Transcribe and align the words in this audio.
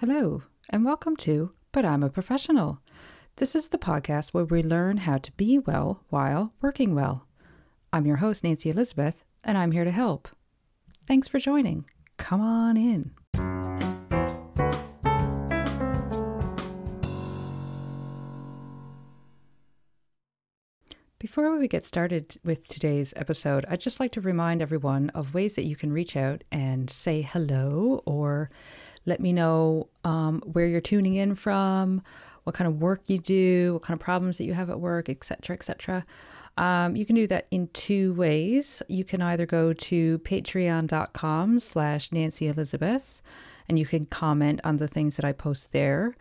Hello, 0.00 0.44
and 0.70 0.84
welcome 0.84 1.16
to 1.16 1.50
But 1.72 1.84
I'm 1.84 2.04
a 2.04 2.08
Professional. 2.08 2.80
This 3.38 3.56
is 3.56 3.66
the 3.66 3.78
podcast 3.78 4.28
where 4.28 4.44
we 4.44 4.62
learn 4.62 4.98
how 4.98 5.18
to 5.18 5.32
be 5.32 5.58
well 5.58 6.04
while 6.08 6.52
working 6.60 6.94
well. 6.94 7.26
I'm 7.92 8.06
your 8.06 8.18
host, 8.18 8.44
Nancy 8.44 8.70
Elizabeth, 8.70 9.24
and 9.42 9.58
I'm 9.58 9.72
here 9.72 9.82
to 9.82 9.90
help. 9.90 10.28
Thanks 11.04 11.26
for 11.26 11.40
joining. 11.40 11.84
Come 12.16 12.40
on 12.40 12.76
in. 12.76 13.10
Before 21.18 21.58
we 21.58 21.66
get 21.66 21.84
started 21.84 22.36
with 22.44 22.68
today's 22.68 23.12
episode, 23.16 23.66
I'd 23.68 23.80
just 23.80 23.98
like 23.98 24.12
to 24.12 24.20
remind 24.20 24.62
everyone 24.62 25.10
of 25.10 25.34
ways 25.34 25.56
that 25.56 25.64
you 25.64 25.74
can 25.74 25.92
reach 25.92 26.14
out 26.14 26.44
and 26.52 26.88
say 26.88 27.22
hello 27.22 28.00
or 28.06 28.48
let 29.08 29.20
me 29.20 29.32
know 29.32 29.88
um, 30.04 30.40
where 30.44 30.66
you're 30.66 30.80
tuning 30.80 31.14
in 31.14 31.34
from, 31.34 32.02
what 32.44 32.54
kind 32.54 32.68
of 32.68 32.80
work 32.80 33.02
you 33.06 33.18
do, 33.18 33.74
what 33.74 33.82
kind 33.82 33.98
of 33.98 34.04
problems 34.04 34.38
that 34.38 34.44
you 34.44 34.54
have 34.54 34.70
at 34.70 34.78
work, 34.78 35.08
etc., 35.08 35.56
etc. 35.56 36.06
Um, 36.56 36.96
you 36.96 37.06
can 37.06 37.14
do 37.14 37.26
that 37.28 37.46
in 37.50 37.68
two 37.68 38.14
ways. 38.14 38.82
You 38.88 39.04
can 39.04 39.22
either 39.22 39.46
go 39.46 39.72
to 39.72 40.18
patreon.com 40.20 41.60
slash 41.60 42.10
Nancy 42.12 42.48
Elizabeth 42.48 43.22
and 43.68 43.78
you 43.78 43.86
can 43.86 44.06
comment 44.06 44.60
on 44.64 44.78
the 44.78 44.88
things 44.88 45.16
that 45.16 45.24
I 45.24 45.32
post 45.32 45.72
there. 45.72 46.16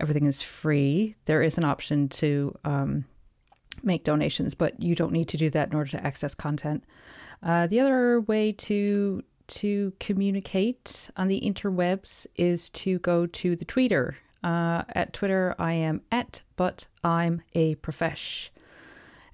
Everything 0.00 0.26
is 0.26 0.42
free. 0.42 1.16
There 1.26 1.42
is 1.42 1.58
an 1.58 1.64
option 1.64 2.08
to 2.08 2.56
um, 2.64 3.04
make 3.82 4.04
donations, 4.04 4.54
but 4.54 4.80
you 4.80 4.94
don't 4.94 5.12
need 5.12 5.28
to 5.28 5.36
do 5.36 5.50
that 5.50 5.68
in 5.68 5.74
order 5.74 5.90
to 5.90 6.06
access 6.06 6.34
content. 6.34 6.84
Uh, 7.42 7.66
the 7.66 7.80
other 7.80 8.20
way 8.20 8.52
to 8.52 9.22
to 9.48 9.92
communicate 10.00 11.10
on 11.16 11.28
the 11.28 11.40
interwebs 11.40 12.26
is 12.36 12.68
to 12.70 12.98
go 12.98 13.26
to 13.26 13.56
the 13.56 13.64
Twitter. 13.64 14.16
Uh, 14.42 14.82
at 14.88 15.12
Twitter, 15.12 15.54
I 15.58 15.72
am 15.72 16.02
at 16.10 16.42
but 16.56 16.86
I'm 17.04 17.42
a 17.54 17.74
profesh. 17.76 18.50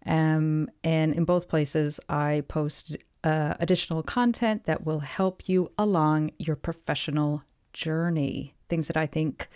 Um, 0.07 0.71
and 0.83 1.13
in 1.13 1.25
both 1.25 1.49
places, 1.49 2.01
I 2.09 2.43
post 2.49 2.97
uh, 3.25 3.55
additional 3.61 4.03
content 4.03 4.65
that 4.65 4.87
will 4.87 5.01
help 5.01 5.49
you 5.49 5.71
along 5.77 6.31
your 6.39 6.57
professional 6.57 7.43
journey. 7.73 8.55
Things 8.69 8.87
that 8.87 8.97
I 8.97 9.07
think 9.07 9.49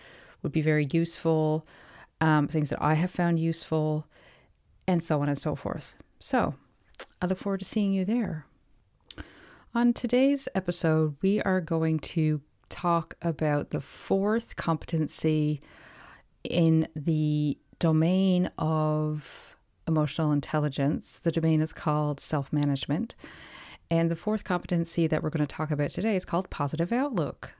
would 0.42 0.52
be 0.52 0.60
very 0.60 0.86
useful, 0.92 1.66
um, 2.20 2.48
things 2.48 2.70
that 2.70 2.82
I 2.82 2.94
have 2.94 3.10
found 3.10 3.38
useful, 3.38 4.06
and 4.86 5.02
so 5.02 5.22
on 5.22 5.28
and 5.28 5.38
so 5.38 5.54
forth. 5.54 5.96
So 6.18 6.54
I 7.20 7.26
look 7.26 7.38
forward 7.38 7.60
to 7.60 7.64
seeing 7.64 7.92
you 7.92 8.04
there. 8.04 8.46
On 9.74 9.94
today's 9.94 10.50
episode, 10.54 11.16
we 11.22 11.40
are 11.40 11.62
going 11.62 11.98
to 12.00 12.42
talk 12.68 13.14
about 13.22 13.70
the 13.70 13.80
fourth 13.80 14.54
competency 14.54 15.62
in 16.44 16.86
the 16.94 17.56
domain 17.78 18.50
of 18.58 19.56
emotional 19.88 20.30
intelligence. 20.30 21.16
The 21.16 21.32
domain 21.32 21.62
is 21.62 21.72
called 21.72 22.20
self 22.20 22.52
management. 22.52 23.14
And 23.90 24.10
the 24.10 24.16
fourth 24.16 24.44
competency 24.44 25.06
that 25.06 25.22
we're 25.22 25.30
going 25.30 25.46
to 25.46 25.56
talk 25.56 25.70
about 25.70 25.88
today 25.88 26.16
is 26.16 26.26
called 26.26 26.50
positive 26.50 26.92
outlook. 26.92 27.54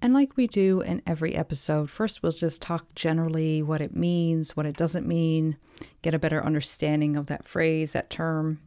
And 0.00 0.14
like 0.14 0.36
we 0.36 0.46
do 0.46 0.82
in 0.82 1.02
every 1.04 1.34
episode, 1.34 1.90
first 1.90 2.22
we'll 2.22 2.30
just 2.30 2.62
talk 2.62 2.94
generally 2.94 3.60
what 3.60 3.80
it 3.80 3.96
means, 3.96 4.56
what 4.56 4.66
it 4.66 4.76
doesn't 4.76 5.08
mean, 5.08 5.56
get 6.00 6.14
a 6.14 6.20
better 6.20 6.44
understanding 6.44 7.16
of 7.16 7.26
that 7.26 7.48
phrase, 7.48 7.90
that 7.90 8.08
term. 8.08 8.60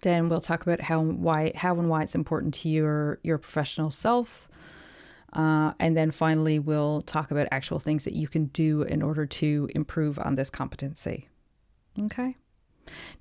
Then 0.00 0.28
we'll 0.28 0.40
talk 0.40 0.62
about 0.62 0.80
how 0.80 1.00
why 1.00 1.52
how 1.54 1.78
and 1.78 1.88
why 1.88 2.02
it's 2.02 2.14
important 2.14 2.54
to 2.54 2.68
your 2.68 3.18
your 3.22 3.38
professional 3.38 3.90
self. 3.90 4.48
Uh, 5.32 5.72
and 5.78 5.96
then 5.96 6.10
finally, 6.10 6.58
we'll 6.58 7.02
talk 7.02 7.30
about 7.30 7.46
actual 7.52 7.78
things 7.78 8.04
that 8.04 8.14
you 8.14 8.26
can 8.26 8.46
do 8.46 8.82
in 8.82 9.00
order 9.00 9.26
to 9.26 9.68
improve 9.74 10.18
on 10.18 10.34
this 10.34 10.50
competency. 10.50 11.28
Okay. 11.98 12.36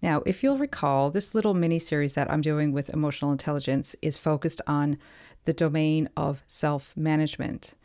Now, 0.01 0.23
if 0.25 0.41
you'll 0.41 0.57
recall, 0.57 1.11
this 1.11 1.35
little 1.35 1.53
mini 1.53 1.77
series 1.77 2.15
that 2.15 2.31
I'm 2.31 2.41
doing 2.41 2.71
with 2.71 2.89
emotional 2.89 3.31
intelligence 3.31 3.95
is 4.01 4.17
focused 4.17 4.61
on 4.65 4.97
the 5.45 5.53
domain 5.53 6.09
of 6.17 6.43
self 6.47 6.95
management. 6.97 7.75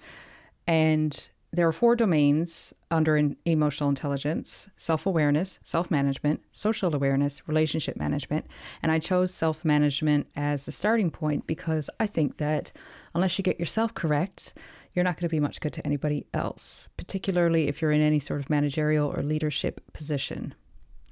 And 0.66 1.28
there 1.54 1.68
are 1.68 1.72
four 1.72 1.94
domains 1.94 2.74
under 2.90 3.30
emotional 3.44 3.88
intelligence 3.88 4.68
self 4.76 5.06
awareness, 5.06 5.58
self 5.62 5.90
management, 5.90 6.42
social 6.52 6.94
awareness, 6.94 7.46
relationship 7.46 7.96
management. 7.96 8.46
And 8.82 8.90
I 8.90 8.98
chose 8.98 9.32
self 9.32 9.64
management 9.64 10.26
as 10.34 10.66
the 10.66 10.72
starting 10.72 11.10
point 11.10 11.46
because 11.46 11.88
I 12.00 12.06
think 12.06 12.38
that 12.38 12.72
unless 13.14 13.38
you 13.38 13.42
get 13.42 13.60
yourself 13.60 13.94
correct, 13.94 14.54
you're 14.92 15.04
not 15.04 15.16
going 15.16 15.28
to 15.28 15.34
be 15.34 15.40
much 15.40 15.60
good 15.60 15.72
to 15.74 15.86
anybody 15.86 16.26
else, 16.34 16.88
particularly 16.96 17.68
if 17.68 17.80
you're 17.80 17.92
in 17.92 18.00
any 18.00 18.18
sort 18.18 18.40
of 18.40 18.50
managerial 18.50 19.12
or 19.14 19.22
leadership 19.22 19.80
position. 19.92 20.54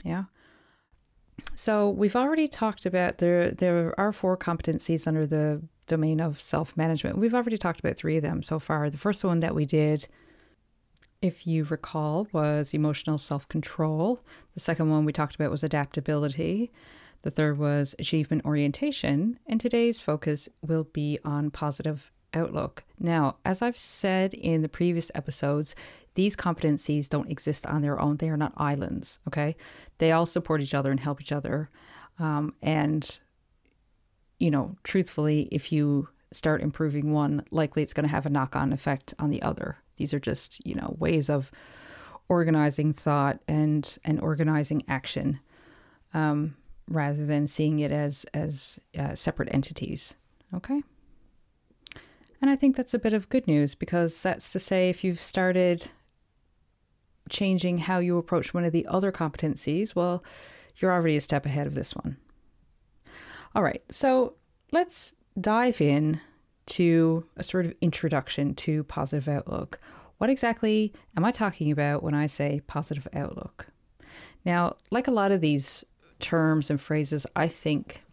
Yeah. 0.05 0.25
So 1.55 1.89
we've 1.89 2.17
already 2.17 2.49
talked 2.49 2.85
about 2.85 3.19
there 3.19 3.53
there 3.53 3.99
are 3.99 4.13
four 4.13 4.37
competencies 4.37 5.07
under 5.07 5.27
the 5.27 5.63
domain 5.87 6.21
of 6.21 6.41
self-management. 6.41 7.19
We've 7.19 7.35
already 7.35 7.59
talked 7.59 7.81
about 7.81 7.97
three 7.97 8.17
of 8.17 8.23
them 8.23 8.43
so 8.43 8.59
far. 8.59 8.89
The 8.89 8.99
first 8.99 9.25
one 9.25 9.41
that 9.41 9.55
we 9.55 9.67
did 9.67 10.09
if 11.23 11.47
you 11.47 11.65
recall 11.65 12.27
was 12.33 12.75
emotional 12.75 13.17
self-control. 13.17 14.21
The 14.55 14.61
second 14.61 14.91
one 14.91 15.05
we 15.05 15.13
talked 15.13 15.37
about 15.37 15.51
was 15.51 15.65
adaptability. 15.65 16.73
The 17.23 17.31
third 17.31 17.57
was 17.57 17.95
achievement 17.99 18.45
orientation, 18.45 19.39
and 19.47 19.61
today's 19.61 20.01
focus 20.01 20.49
will 20.61 20.85
be 20.85 21.21
on 21.25 21.51
positive 21.51 22.11
outlook. 22.35 22.83
Now, 22.99 23.37
as 23.45 23.63
I've 23.63 23.77
said 23.77 24.35
in 24.35 24.63
the 24.63 24.69
previous 24.69 25.11
episodes, 25.15 25.77
these 26.15 26.35
competencies 26.35 27.09
don't 27.09 27.31
exist 27.31 27.65
on 27.67 27.83
their 27.83 28.01
own. 28.01 28.17
They 28.17 28.29
are 28.29 28.37
not 28.37 28.53
islands, 28.57 29.21
okay? 29.29 29.57
They 29.99 30.11
all 30.13 30.27
support 30.27 30.61
each 30.61 30.75
other 30.75 30.91
and 30.91 31.01
help 31.01 31.21
each 31.21 31.33
other. 31.33 31.71
Um, 32.19 32.55
and, 32.61 33.19
you 34.39 34.51
know, 34.51 34.77
truthfully, 34.83 35.49
if 35.53 35.71
you 35.71 36.09
start 36.33 36.63
improving 36.63 37.13
one, 37.13 37.45
likely 37.51 37.83
it's 37.83 37.95
going 37.95 38.05
to 38.05 38.11
have 38.11 38.27
a 38.27 38.31
knock 38.31 38.57
on 38.57 38.73
effect 38.73 39.15
on 39.19 39.31
the 39.31 39.43
other. 39.43 39.77
These 39.97 40.15
are 40.15 40.21
just, 40.21 40.65
you 40.67 40.75
know, 40.75 40.97
ways 40.99 41.29
of 41.29 41.51
organizing 42.29 42.93
thought 42.93 43.41
and, 43.47 43.99
and 44.05 44.21
organizing 44.21 44.83
action 44.89 45.41
um, 46.15 46.57
rather 46.89 47.27
than 47.27 47.47
seeing 47.47 47.81
it 47.81 47.91
as, 47.91 48.25
as 48.33 48.81
uh, 48.99 49.15
separate 49.15 49.49
entities, 49.53 50.17
okay? 50.55 50.83
And 52.41 52.51
I 52.51 52.57
think 52.57 52.77
that's 52.77 52.95
a 52.95 52.99
bit 52.99 53.13
of 53.13 53.29
good 53.29 53.47
news 53.47 53.75
because 53.75 54.21
that's 54.21 54.51
to 54.53 54.59
say, 54.59 54.91
if 54.91 55.05
you've 55.05 55.21
started 55.21 55.89
changing 57.29 57.79
how 57.79 57.99
you 57.99 58.19
approach 58.19 58.53
one 58.53 58.65
of 58.65 58.73
the 58.73 58.87
other 58.87 59.13
competencies, 59.13 59.95
well, 59.95 60.25
you're 60.77 60.93
already 60.93 61.17
a 61.17 61.21
step 61.21 61.47
ahead 61.47 61.67
of 61.67 61.75
this 61.75 61.95
one. 61.95 62.17
All 63.55 63.63
right, 63.63 63.83
so 63.91 64.35
let's 64.73 65.13
dive 65.41 65.81
in 65.81 66.21
to 66.67 67.27
a 67.37 67.43
sort 67.43 67.67
of 67.67 67.75
introduction 67.81 68.55
to 68.55 68.85
positive 68.85 69.29
outlook. 69.29 69.81
What 70.19 70.31
exactly 70.31 70.93
am 71.17 71.25
I 71.25 71.33
talking 71.33 71.73
about 71.73 72.03
when 72.03 72.15
I 72.15 72.27
say 72.27 72.63
positive 72.67 73.09
outlook? 73.13 73.67
Now, 74.45 74.77
like 74.91 75.09
a 75.09 75.13
lot 75.13 75.33
of 75.33 75.41
these 75.41 75.85
terms 76.19 76.71
and 76.71 76.81
phrases, 76.81 77.27
I 77.35 77.49
think 77.49 78.05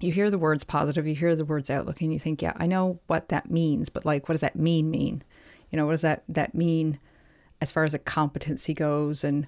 you 0.00 0.12
hear 0.12 0.30
the 0.30 0.38
words 0.38 0.64
positive, 0.64 1.06
you 1.06 1.14
hear 1.14 1.36
the 1.36 1.44
words 1.44 1.68
outlook, 1.68 2.00
and 2.00 2.12
you 2.12 2.18
think, 2.18 2.40
yeah, 2.40 2.54
I 2.56 2.66
know 2.66 3.00
what 3.06 3.28
that 3.28 3.50
means, 3.50 3.90
but 3.90 4.06
like, 4.06 4.28
what 4.28 4.32
does 4.32 4.40
that 4.40 4.56
mean 4.56 4.90
mean? 4.90 5.22
You 5.70 5.76
know, 5.76 5.86
what 5.86 5.92
does 5.92 6.00
that 6.00 6.24
that 6.28 6.54
mean 6.54 6.98
as 7.60 7.70
far 7.70 7.84
as 7.84 7.94
a 7.94 7.98
competency 7.98 8.72
goes 8.72 9.22
and 9.22 9.46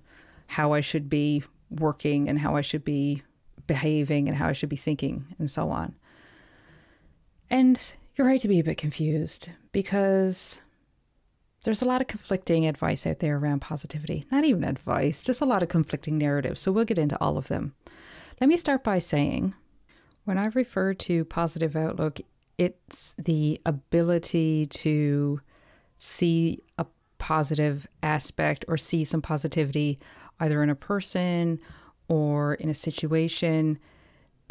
how 0.48 0.72
I 0.72 0.80
should 0.80 1.08
be 1.08 1.42
working 1.70 2.28
and 2.28 2.38
how 2.38 2.56
I 2.56 2.60
should 2.60 2.84
be 2.84 3.22
behaving 3.66 4.28
and 4.28 4.36
how 4.36 4.48
I 4.48 4.52
should 4.52 4.68
be 4.68 4.76
thinking 4.76 5.34
and 5.38 5.50
so 5.50 5.70
on. 5.70 5.94
And 7.48 7.80
you're 8.22 8.30
right 8.30 8.40
to 8.40 8.46
be 8.46 8.60
a 8.60 8.64
bit 8.64 8.78
confused 8.78 9.48
because 9.72 10.60
there's 11.64 11.82
a 11.82 11.84
lot 11.84 12.00
of 12.00 12.06
conflicting 12.06 12.68
advice 12.68 13.04
out 13.04 13.18
there 13.18 13.36
around 13.36 13.58
positivity. 13.58 14.24
Not 14.30 14.44
even 14.44 14.62
advice, 14.62 15.24
just 15.24 15.40
a 15.40 15.44
lot 15.44 15.60
of 15.60 15.68
conflicting 15.68 16.18
narratives. 16.18 16.60
So 16.60 16.70
we'll 16.70 16.84
get 16.84 17.00
into 17.00 17.20
all 17.20 17.36
of 17.36 17.48
them. 17.48 17.74
Let 18.40 18.46
me 18.46 18.56
start 18.56 18.84
by 18.84 19.00
saying 19.00 19.54
when 20.24 20.38
I 20.38 20.44
refer 20.54 20.94
to 20.94 21.24
positive 21.24 21.74
outlook, 21.74 22.20
it's 22.58 23.12
the 23.18 23.60
ability 23.66 24.66
to 24.66 25.40
see 25.98 26.60
a 26.78 26.86
positive 27.18 27.88
aspect 28.04 28.64
or 28.68 28.76
see 28.76 29.02
some 29.02 29.20
positivity 29.20 29.98
either 30.38 30.62
in 30.62 30.70
a 30.70 30.76
person 30.76 31.58
or 32.06 32.54
in 32.54 32.68
a 32.68 32.74
situation, 32.74 33.80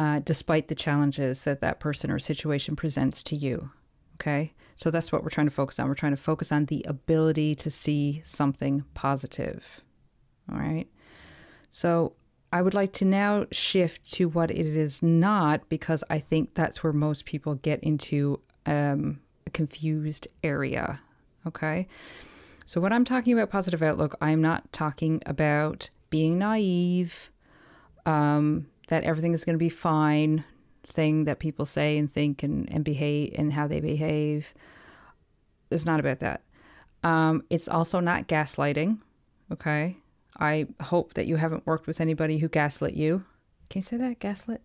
uh, 0.01 0.19
despite 0.25 0.67
the 0.67 0.73
challenges 0.73 1.41
that 1.41 1.61
that 1.61 1.79
person 1.79 2.09
or 2.09 2.17
situation 2.17 2.75
presents 2.75 3.21
to 3.21 3.35
you. 3.35 3.69
Okay. 4.15 4.51
So 4.75 4.89
that's 4.89 5.11
what 5.11 5.21
we're 5.21 5.29
trying 5.29 5.45
to 5.45 5.53
focus 5.53 5.77
on. 5.77 5.87
We're 5.87 5.93
trying 5.93 6.15
to 6.15 6.21
focus 6.21 6.51
on 6.51 6.65
the 6.65 6.83
ability 6.87 7.53
to 7.53 7.69
see 7.69 8.23
something 8.25 8.83
positive. 8.95 9.81
All 10.51 10.57
right. 10.57 10.87
So 11.69 12.13
I 12.51 12.63
would 12.63 12.73
like 12.73 12.93
to 12.93 13.05
now 13.05 13.45
shift 13.51 14.11
to 14.13 14.27
what 14.27 14.49
it 14.49 14.65
is 14.65 15.03
not 15.03 15.69
because 15.69 16.03
I 16.09 16.17
think 16.17 16.55
that's 16.55 16.81
where 16.81 16.93
most 16.93 17.25
people 17.25 17.53
get 17.53 17.79
into 17.81 18.39
um, 18.65 19.19
a 19.45 19.51
confused 19.51 20.27
area. 20.43 20.99
Okay. 21.45 21.87
So, 22.65 22.79
when 22.79 22.93
I'm 22.93 23.05
talking 23.05 23.33
about 23.33 23.49
positive 23.49 23.81
outlook, 23.81 24.15
I'm 24.21 24.41
not 24.41 24.71
talking 24.71 25.21
about 25.25 25.89
being 26.09 26.37
naive, 26.37 27.31
um, 28.05 28.67
that 28.87 29.03
everything 29.03 29.33
is 29.33 29.45
going 29.45 29.55
to 29.55 29.59
be 29.59 29.69
fine, 29.69 30.43
thing 30.85 31.25
that 31.25 31.39
people 31.39 31.65
say 31.65 31.97
and 31.97 32.11
think 32.11 32.43
and, 32.43 32.71
and 32.71 32.83
behave 32.83 33.33
and 33.37 33.53
how 33.53 33.67
they 33.67 33.79
behave. 33.79 34.53
It's 35.69 35.85
not 35.85 35.99
about 35.99 36.19
that. 36.19 36.41
Um, 37.03 37.43
it's 37.49 37.67
also 37.67 37.99
not 37.99 38.27
gaslighting. 38.27 38.99
Okay. 39.51 39.97
I 40.39 40.67
hope 40.81 41.13
that 41.13 41.27
you 41.27 41.35
haven't 41.35 41.65
worked 41.65 41.87
with 41.87 42.01
anybody 42.01 42.39
who 42.39 42.47
gaslit 42.47 42.93
you. 42.93 43.23
Can 43.69 43.79
you 43.79 43.83
say 43.83 43.97
that? 43.97 44.19
Gaslit? 44.19 44.61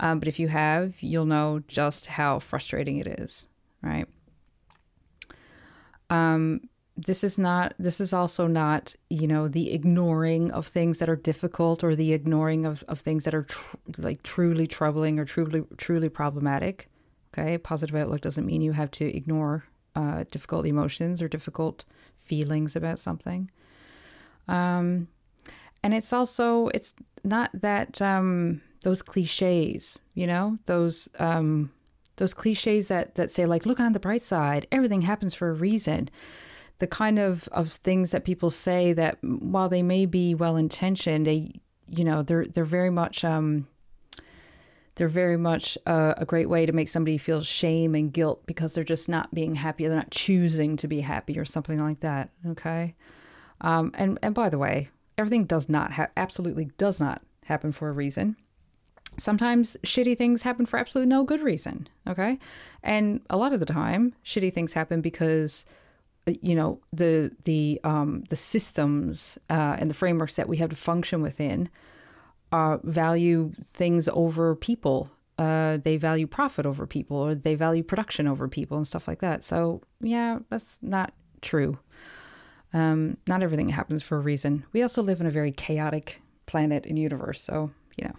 Um, 0.00 0.18
but 0.18 0.28
if 0.28 0.38
you 0.38 0.48
have, 0.48 0.94
you'll 1.00 1.24
know 1.26 1.62
just 1.66 2.06
how 2.06 2.38
frustrating 2.38 2.98
it 2.98 3.06
is, 3.06 3.46
right? 3.82 4.06
Um, 6.10 6.68
this 7.06 7.22
is 7.22 7.38
not 7.38 7.74
this 7.78 8.00
is 8.00 8.12
also 8.12 8.46
not 8.46 8.94
you 9.08 9.26
know 9.26 9.46
the 9.46 9.72
ignoring 9.72 10.50
of 10.50 10.66
things 10.66 10.98
that 10.98 11.08
are 11.08 11.16
difficult 11.16 11.84
or 11.84 11.94
the 11.94 12.12
ignoring 12.12 12.66
of, 12.66 12.84
of 12.88 13.00
things 13.00 13.24
that 13.24 13.34
are 13.34 13.44
tr- 13.44 13.76
like 13.98 14.22
truly 14.22 14.66
troubling 14.66 15.18
or 15.18 15.24
truly 15.24 15.62
truly 15.76 16.08
problematic 16.08 16.88
okay? 17.32 17.58
Positive 17.58 17.96
outlook 17.96 18.20
doesn't 18.20 18.46
mean 18.46 18.62
you 18.62 18.72
have 18.72 18.90
to 18.92 19.04
ignore 19.04 19.64
uh, 19.94 20.24
difficult 20.30 20.66
emotions 20.66 21.20
or 21.20 21.28
difficult 21.28 21.84
feelings 22.20 22.76
about 22.76 22.98
something. 22.98 23.50
Um, 24.46 25.08
and 25.82 25.94
it's 25.94 26.12
also 26.12 26.68
it's 26.68 26.94
not 27.24 27.50
that 27.52 28.00
um, 28.00 28.62
those 28.82 29.02
cliches 29.02 29.98
you 30.14 30.26
know 30.26 30.58
those 30.66 31.08
um, 31.18 31.70
those 32.16 32.34
cliches 32.34 32.88
that 32.88 33.14
that 33.16 33.30
say 33.30 33.46
like 33.46 33.66
look 33.66 33.80
on 33.80 33.92
the 33.92 34.00
bright 34.00 34.22
side 34.22 34.66
everything 34.72 35.02
happens 35.02 35.34
for 35.34 35.50
a 35.50 35.54
reason 35.54 36.08
the 36.78 36.86
kind 36.86 37.18
of, 37.18 37.48
of 37.48 37.72
things 37.72 38.10
that 38.12 38.24
people 38.24 38.50
say 38.50 38.92
that 38.92 39.18
while 39.22 39.68
they 39.68 39.82
may 39.82 40.06
be 40.06 40.34
well 40.34 40.56
intentioned, 40.56 41.26
they 41.26 41.60
you 41.88 42.04
know 42.04 42.22
they're 42.22 42.46
they're 42.46 42.64
very 42.64 42.90
much 42.90 43.24
um, 43.24 43.66
they're 44.94 45.08
very 45.08 45.36
much 45.36 45.78
a, 45.86 46.14
a, 46.18 46.26
great 46.26 46.48
way 46.48 46.66
to 46.66 46.72
make 46.72 46.88
somebody 46.88 47.18
feel 47.18 47.40
shame 47.40 47.94
and 47.94 48.12
guilt 48.12 48.44
because 48.46 48.74
they're 48.74 48.84
just 48.84 49.08
not 49.08 49.32
being 49.32 49.54
happy. 49.54 49.86
They're 49.86 49.96
not 49.96 50.10
choosing 50.10 50.76
to 50.76 50.88
be 50.88 51.00
happy 51.00 51.38
or 51.38 51.44
something 51.44 51.80
like 51.80 52.00
that. 52.00 52.30
Okay, 52.46 52.94
um, 53.60 53.92
and 53.94 54.18
and 54.22 54.34
by 54.34 54.48
the 54.48 54.58
way, 54.58 54.90
everything 55.16 55.44
does 55.44 55.68
not 55.68 55.92
ha- 55.92 56.08
absolutely 56.16 56.66
does 56.78 57.00
not 57.00 57.22
happen 57.44 57.72
for 57.72 57.88
a 57.88 57.92
reason. 57.92 58.36
Sometimes 59.16 59.76
shitty 59.84 60.16
things 60.16 60.42
happen 60.42 60.64
for 60.64 60.78
absolutely 60.78 61.08
no 61.08 61.24
good 61.24 61.42
reason. 61.42 61.88
Okay, 62.06 62.38
and 62.82 63.22
a 63.30 63.36
lot 63.36 63.52
of 63.52 63.60
the 63.60 63.66
time, 63.66 64.14
shitty 64.24 64.52
things 64.52 64.74
happen 64.74 65.00
because 65.00 65.64
you 66.42 66.54
know 66.54 66.80
the 66.92 67.32
the 67.44 67.80
um, 67.84 68.24
the 68.28 68.36
systems 68.36 69.38
uh, 69.50 69.76
and 69.78 69.90
the 69.90 69.94
frameworks 69.94 70.34
that 70.36 70.48
we 70.48 70.58
have 70.58 70.70
to 70.70 70.76
function 70.76 71.22
within 71.22 71.68
uh, 72.52 72.78
value 72.82 73.52
things 73.72 74.08
over 74.12 74.54
people. 74.54 75.10
Uh, 75.38 75.76
they 75.76 75.96
value 75.96 76.26
profit 76.26 76.66
over 76.66 76.86
people, 76.86 77.16
or 77.16 77.34
they 77.34 77.54
value 77.54 77.82
production 77.82 78.26
over 78.26 78.48
people, 78.48 78.76
and 78.76 78.86
stuff 78.86 79.06
like 79.06 79.20
that. 79.20 79.44
So 79.44 79.82
yeah, 80.00 80.40
that's 80.50 80.78
not 80.82 81.12
true. 81.40 81.78
Um, 82.72 83.16
not 83.26 83.42
everything 83.42 83.70
happens 83.70 84.02
for 84.02 84.16
a 84.16 84.20
reason. 84.20 84.64
We 84.72 84.82
also 84.82 85.02
live 85.02 85.20
in 85.20 85.26
a 85.26 85.30
very 85.30 85.52
chaotic 85.52 86.20
planet 86.46 86.86
and 86.86 86.98
universe, 86.98 87.40
so 87.40 87.70
you 87.96 88.08
know 88.08 88.16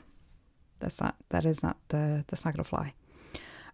that's 0.80 1.02
not 1.02 1.16
that 1.30 1.46
is 1.46 1.62
not 1.62 1.78
the 1.90 2.24
that's 2.28 2.46
not 2.46 2.56
going 2.56 2.64
to 2.64 2.70
fly. 2.70 2.94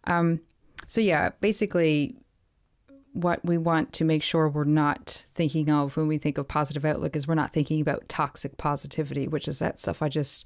Um, 0.06 0.42
so 0.88 1.02
yeah, 1.02 1.30
basically 1.40 2.18
what 3.16 3.46
we 3.46 3.58
want 3.58 3.94
to 3.94 4.04
make 4.04 4.22
sure 4.22 4.50
we're 4.50 4.66
not 4.66 5.26
thinking 5.34 5.70
of 5.70 5.96
when 5.96 6.06
we 6.06 6.18
think 6.18 6.38
of 6.38 6.50
positive 6.50 6.84
outlook 6.84 7.16
is 7.16 7.26
we're 7.26 7.34
not 7.34 7.54
thinking 7.54 7.80
about 7.80 8.10
toxic 8.10 8.58
positivity, 8.58 9.26
which 9.26 9.48
is 9.48 9.58
that 9.60 9.80
stuff 9.80 10.02
I 10.02 10.10
just 10.10 10.46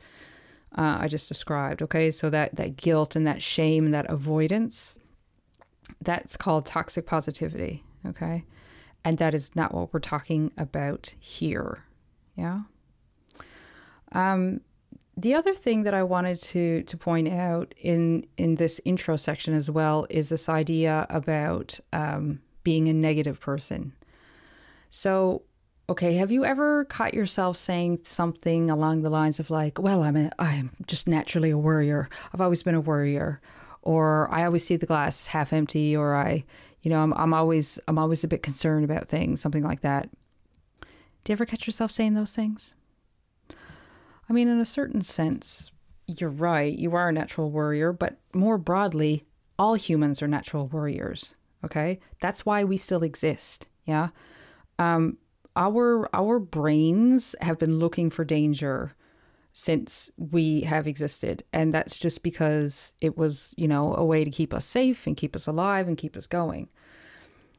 uh, 0.77 0.99
I 1.01 1.07
just 1.07 1.27
described. 1.27 1.81
Okay, 1.81 2.11
so 2.11 2.29
that 2.29 2.55
that 2.57 2.77
guilt 2.77 3.15
and 3.15 3.25
that 3.25 3.41
shame, 3.41 3.85
and 3.85 3.93
that 3.95 4.07
avoidance, 4.07 4.95
that's 5.99 6.37
called 6.37 6.67
toxic 6.67 7.07
positivity. 7.07 7.83
Okay, 8.05 8.45
and 9.03 9.17
that 9.17 9.33
is 9.33 9.55
not 9.55 9.73
what 9.73 9.91
we're 9.91 9.99
talking 9.99 10.51
about 10.55 11.15
here. 11.19 11.85
Yeah. 12.35 12.61
Um, 14.11 14.61
the 15.17 15.33
other 15.33 15.55
thing 15.55 15.83
that 15.83 15.95
I 15.95 16.03
wanted 16.03 16.39
to 16.41 16.83
to 16.83 16.97
point 16.97 17.29
out 17.29 17.73
in 17.79 18.27
in 18.37 18.55
this 18.55 18.79
intro 18.85 19.15
section 19.15 19.55
as 19.55 19.71
well 19.71 20.05
is 20.11 20.29
this 20.29 20.47
idea 20.47 21.07
about 21.09 21.79
um, 21.91 22.41
being 22.69 22.87
a 22.87 22.93
negative 22.93 23.39
person. 23.39 23.93
So, 24.91 25.41
okay, 25.89 26.13
have 26.17 26.31
you 26.31 26.45
ever 26.45 26.85
caught 26.85 27.15
yourself 27.15 27.57
saying 27.57 28.01
something 28.03 28.69
along 28.69 29.01
the 29.01 29.09
lines 29.09 29.39
of 29.39 29.49
like, 29.49 29.79
"Well, 29.79 30.03
I'm 30.03 30.15
a, 30.15 30.29
I'm 30.37 30.69
just 30.85 31.07
naturally 31.07 31.49
a 31.49 31.57
worrier. 31.57 32.07
I've 32.31 32.41
always 32.41 32.61
been 32.61 32.75
a 32.75 32.79
worrier." 32.91 33.41
Or 33.81 34.29
I 34.31 34.45
always 34.45 34.63
see 34.63 34.75
the 34.75 34.85
glass 34.85 35.27
half 35.33 35.51
empty 35.51 35.97
or 35.97 36.15
I, 36.15 36.45
you 36.83 36.91
know, 36.91 37.01
I'm 37.01 37.11
I'm 37.13 37.33
always 37.33 37.79
I'm 37.87 37.97
always 37.97 38.23
a 38.23 38.27
bit 38.27 38.43
concerned 38.43 38.85
about 38.85 39.07
things, 39.07 39.41
something 39.41 39.63
like 39.63 39.81
that. 39.81 40.11
Do 41.23 41.31
you 41.31 41.33
ever 41.33 41.47
catch 41.47 41.65
yourself 41.65 41.89
saying 41.89 42.13
those 42.13 42.35
things? 42.35 42.75
I 44.29 44.33
mean, 44.33 44.47
in 44.47 44.59
a 44.59 44.75
certain 44.77 45.01
sense, 45.01 45.71
you're 46.05 46.29
right. 46.29 46.77
You 46.77 46.93
are 46.93 47.09
a 47.09 47.13
natural 47.13 47.49
worrier, 47.49 47.91
but 47.91 48.19
more 48.31 48.59
broadly, 48.59 49.25
all 49.57 49.73
humans 49.73 50.21
are 50.21 50.27
natural 50.27 50.67
worriers. 50.67 51.33
Okay. 51.63 51.99
That's 52.21 52.45
why 52.45 52.63
we 52.63 52.77
still 52.77 53.03
exist. 53.03 53.67
Yeah. 53.85 54.09
Um, 54.77 55.17
our 55.55 56.09
our 56.15 56.39
brains 56.39 57.35
have 57.41 57.59
been 57.59 57.79
looking 57.79 58.09
for 58.09 58.23
danger 58.23 58.95
since 59.51 60.09
we 60.15 60.61
have 60.61 60.87
existed 60.87 61.43
and 61.51 61.73
that's 61.73 61.99
just 61.99 62.23
because 62.23 62.93
it 63.01 63.17
was 63.17 63.53
you 63.57 63.67
know 63.67 63.93
a 63.95 64.05
way 64.05 64.23
to 64.23 64.31
keep 64.31 64.53
us 64.53 64.63
safe 64.63 65.07
and 65.07 65.17
keep 65.17 65.35
us 65.35 65.47
alive 65.47 65.87
and 65.87 65.97
keep 65.97 66.15
us 66.15 66.27
going 66.27 66.69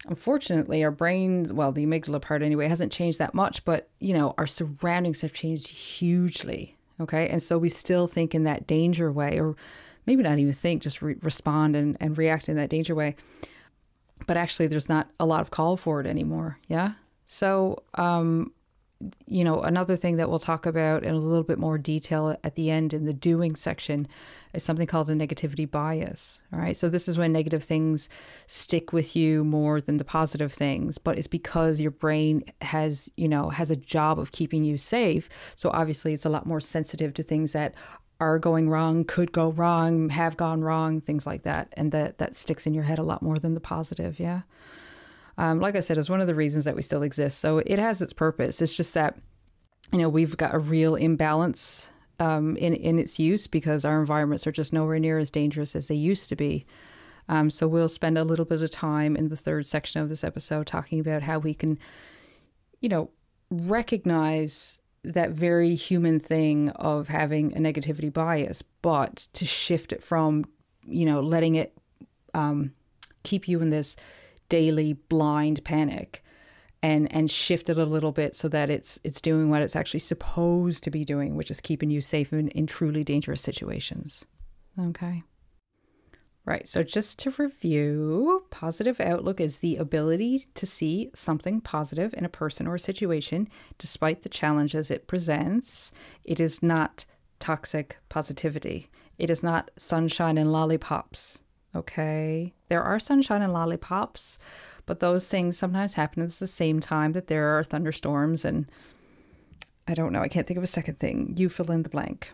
unfortunately 0.07 0.83
our 0.83 0.91
brains 0.91 1.53
well 1.53 1.73
the 1.73 1.85
amygdala 1.85 2.23
part 2.23 2.43
anyway 2.43 2.69
hasn't 2.69 2.93
changed 2.93 3.19
that 3.19 3.35
much 3.35 3.65
but 3.65 3.91
you 3.99 4.15
know 4.15 4.35
our 4.39 4.47
surroundings 4.47 5.21
have 5.21 5.33
changed 5.33 5.69
hugely 5.69 6.77
okay 7.01 7.29
and 7.29 7.43
so 7.43 7.59
we 7.59 7.69
still 7.69 8.07
think 8.07 8.35
in 8.35 8.45
that 8.45 8.67
danger 8.67 9.11
way 9.11 9.39
or 9.39 9.57
maybe 10.07 10.23
not 10.23 10.39
even 10.39 10.53
think 10.53 10.81
just 10.81 11.03
re- 11.03 11.17
respond 11.21 11.75
and, 11.77 11.97
and 12.01 12.17
react 12.17 12.49
in 12.49 12.57
that 12.57 12.71
danger 12.71 12.95
way 12.95 13.15
but 14.27 14.37
actually 14.37 14.67
there's 14.67 14.89
not 14.89 15.11
a 15.19 15.27
lot 15.27 15.41
of 15.41 15.51
call 15.51 15.77
for 15.77 16.01
it 16.01 16.07
anymore. 16.07 16.59
Yeah. 16.69 16.93
So, 17.27 17.83
um, 17.95 18.53
you 19.27 19.45
know, 19.45 19.61
another 19.63 19.97
thing 19.97 20.17
that 20.17 20.29
we'll 20.29 20.39
talk 20.39 20.67
about 20.67 21.05
in 21.05 21.15
a 21.15 21.19
little 21.19 21.45
bit 21.45 21.59
more 21.59 21.79
detail 21.79 22.37
at 22.45 22.55
the 22.55 22.71
end 22.71 22.93
in 22.93 23.07
the 23.07 23.15
doing 23.15 23.57
section 23.57 24.07
is 24.53 24.63
something 24.63 24.87
called 24.87 25.09
a 25.09 25.15
negativity 25.15 25.71
bias. 25.71 26.41
All 26.53 26.59
right. 26.59 26.77
So, 26.77 26.89
this 26.89 27.09
is 27.09 27.17
when 27.17 27.33
negative 27.33 27.65
things 27.65 28.11
stick 28.47 28.93
with 28.93 29.17
you 29.17 29.43
more 29.43 29.81
than 29.81 29.97
the 29.97 30.05
positive 30.05 30.53
things, 30.53 30.99
but 30.99 31.17
it's 31.17 31.27
because 31.27 31.81
your 31.81 31.93
brain 31.93 32.45
has, 32.61 33.09
you 33.17 33.29
know, 33.29 33.49
has 33.49 33.71
a 33.71 33.77
job 33.77 34.19
of 34.19 34.33
keeping 34.33 34.65
you 34.65 34.77
safe. 34.77 35.29
So, 35.57 35.71
obviously, 35.71 36.13
it's 36.13 36.27
a 36.27 36.31
lot 36.31 36.45
more 36.45 36.61
sensitive 36.61 37.15
to 37.15 37.23
things 37.23 37.53
that 37.53 37.75
are 38.21 38.39
going 38.39 38.69
wrong, 38.69 39.05
could 39.05 39.33
go 39.33 39.51
wrong, 39.51 40.11
have 40.11 40.37
gone 40.37 40.63
wrong, 40.63 41.01
things 41.01 41.27
like 41.27 41.43
that. 41.43 41.73
And 41.77 41.91
that, 41.93 42.19
that 42.19 42.37
sticks 42.37 42.67
in 42.67 42.75
your 42.75 42.85
head 42.85 42.99
a 42.99 43.03
lot 43.03 43.23
more 43.23 43.39
than 43.39 43.55
the 43.55 43.61
positive. 43.61 44.21
Yeah. 44.21 44.43
Um, 45.39 45.59
like 45.59 45.75
I 45.75 45.81
said, 45.81 45.97
is 45.97 46.11
one 46.11 46.21
of 46.21 46.27
the 46.27 46.35
reasons 46.35 46.67
that 46.67 46.77
we 46.77 46.83
still 46.83 47.03
exist. 47.03 47.39
So 47.39 47.59
it 47.59 47.79
has 47.79 48.03
its 48.03 48.13
purpose. 48.13 48.61
It's 48.61 48.77
just 48.77 48.93
that, 48.95 49.19
you 49.91 49.99
know, 49.99 50.09
we've 50.09 50.37
got 50.37 50.55
a 50.55 50.59
real 50.59 50.95
imbalance 50.95 51.89
um, 52.19 52.57
in, 52.59 52.75
in 52.75 52.99
its 52.99 53.19
use 53.19 53.47
because 53.47 53.87
our 53.87 53.99
environments 54.01 54.47
are 54.47 54.53
just 54.53 54.73
nowhere 54.73 54.99
near 54.99 55.19
as 55.19 55.31
dangerous 55.31 55.75
as 55.75 55.89
they 55.89 55.95
used 55.95 56.29
to 56.29 56.37
be. 56.37 56.67
Um, 57.29 57.49
so 57.49 57.67
we'll 57.67 57.89
spend 57.89 58.19
a 58.19 58.25
little 58.25 58.45
bit 58.45 58.61
of 58.61 58.71
time 58.71 59.17
in 59.17 59.29
the 59.29 59.37
third 59.37 59.65
section 59.65 60.03
of 60.03 60.09
this 60.09 60.25
episode 60.25 60.67
talking 60.67 61.01
about 61.01 61.23
how 61.23 61.39
we 61.39 61.55
can, 61.55 61.79
you 62.81 62.89
know, 62.89 63.11
recognize 63.51 64.80
that 65.03 65.31
very 65.31 65.75
human 65.75 66.21
thing 66.21 66.69
of 66.71 67.09
having 67.09 67.57
a 67.57 67.61
negativity 67.61 68.13
bias, 68.13 68.63
but 68.83 69.29
to 69.33 69.45
shift 69.45 69.93
it 69.93 70.03
from, 70.03 70.45
you 70.87 71.07
know, 71.07 71.21
letting 71.21 71.55
it 71.55 71.77
um, 72.35 72.73
keep 73.23 73.49
you 73.49 73.61
in 73.61 73.71
this 73.71 73.97
daily 74.49 74.95
blind 74.95 75.65
panic 75.65 76.25
and 76.83 77.13
and 77.13 77.31
shift 77.31 77.69
it 77.69 77.79
a 77.79 77.85
little 77.85 78.13
bit 78.13 78.35
so 78.35 78.49
that 78.49 78.71
it's 78.71 78.99
it's 79.05 79.21
doing 79.21 79.51
what 79.51 79.63
it's 79.63 79.77
actually 79.77 80.01
supposed 80.01 80.83
to 80.85 80.91
be 80.91 81.05
doing, 81.05 81.37
which 81.37 81.51
is 81.51 81.61
keeping 81.61 81.91
you 81.91 82.01
safe 82.01 82.33
in, 82.33 82.49
in 82.49 82.67
truly 82.67 83.05
dangerous 83.05 83.41
situations. 83.41 84.25
Okay. 84.79 85.23
Right. 86.47 86.67
So, 86.67 86.83
just 86.83 87.19
to 87.21 87.31
review, 87.37 88.45
positive 88.51 88.99
outlook 88.99 89.41
is 89.41 89.59
the 89.59 89.77
ability 89.77 90.47
to 90.55 90.67
see 90.67 91.11
something 91.15 91.61
positive 91.61 92.15
in 92.15 92.25
a 92.25 92.31
person 92.31 92.67
or 92.67 92.77
a 92.77 92.81
situation 92.81 93.49
despite 93.77 94.23
the 94.23 94.31
challenges 94.31 94.91
it 94.91 95.07
presents. 95.07 95.93
It 96.25 96.41
is 96.41 96.63
not 96.63 97.05
toxic 97.39 97.99
positivity, 98.09 98.89
it 99.19 99.29
is 99.29 99.43
not 99.43 99.71
sunshine 99.77 100.39
and 100.39 100.51
lollipops. 100.51 101.43
Okay. 101.75 102.55
There 102.69 102.83
are 102.83 102.99
sunshine 102.99 103.43
and 103.43 103.53
lollipops, 103.53 104.39
but 104.87 105.01
those 105.01 105.27
things 105.27 105.59
sometimes 105.59 105.95
happen 105.95 106.23
at 106.23 106.31
the 106.31 106.47
same 106.47 106.81
time 106.81 107.13
that 107.13 107.29
there 107.29 107.57
are 107.59 107.63
thunderstorms 107.63 108.45
and 108.45 108.69
I 109.87 109.95
don't 109.95 110.13
know, 110.13 110.21
I 110.21 110.29
can't 110.29 110.47
think 110.47 110.59
of 110.59 110.65
a 110.65 110.69
second 110.69 110.99
thing. 110.99 111.35
You 111.37 111.49
fill 111.49 111.71
in 111.71 111.83
the 111.83 111.89
blank. 111.89 112.33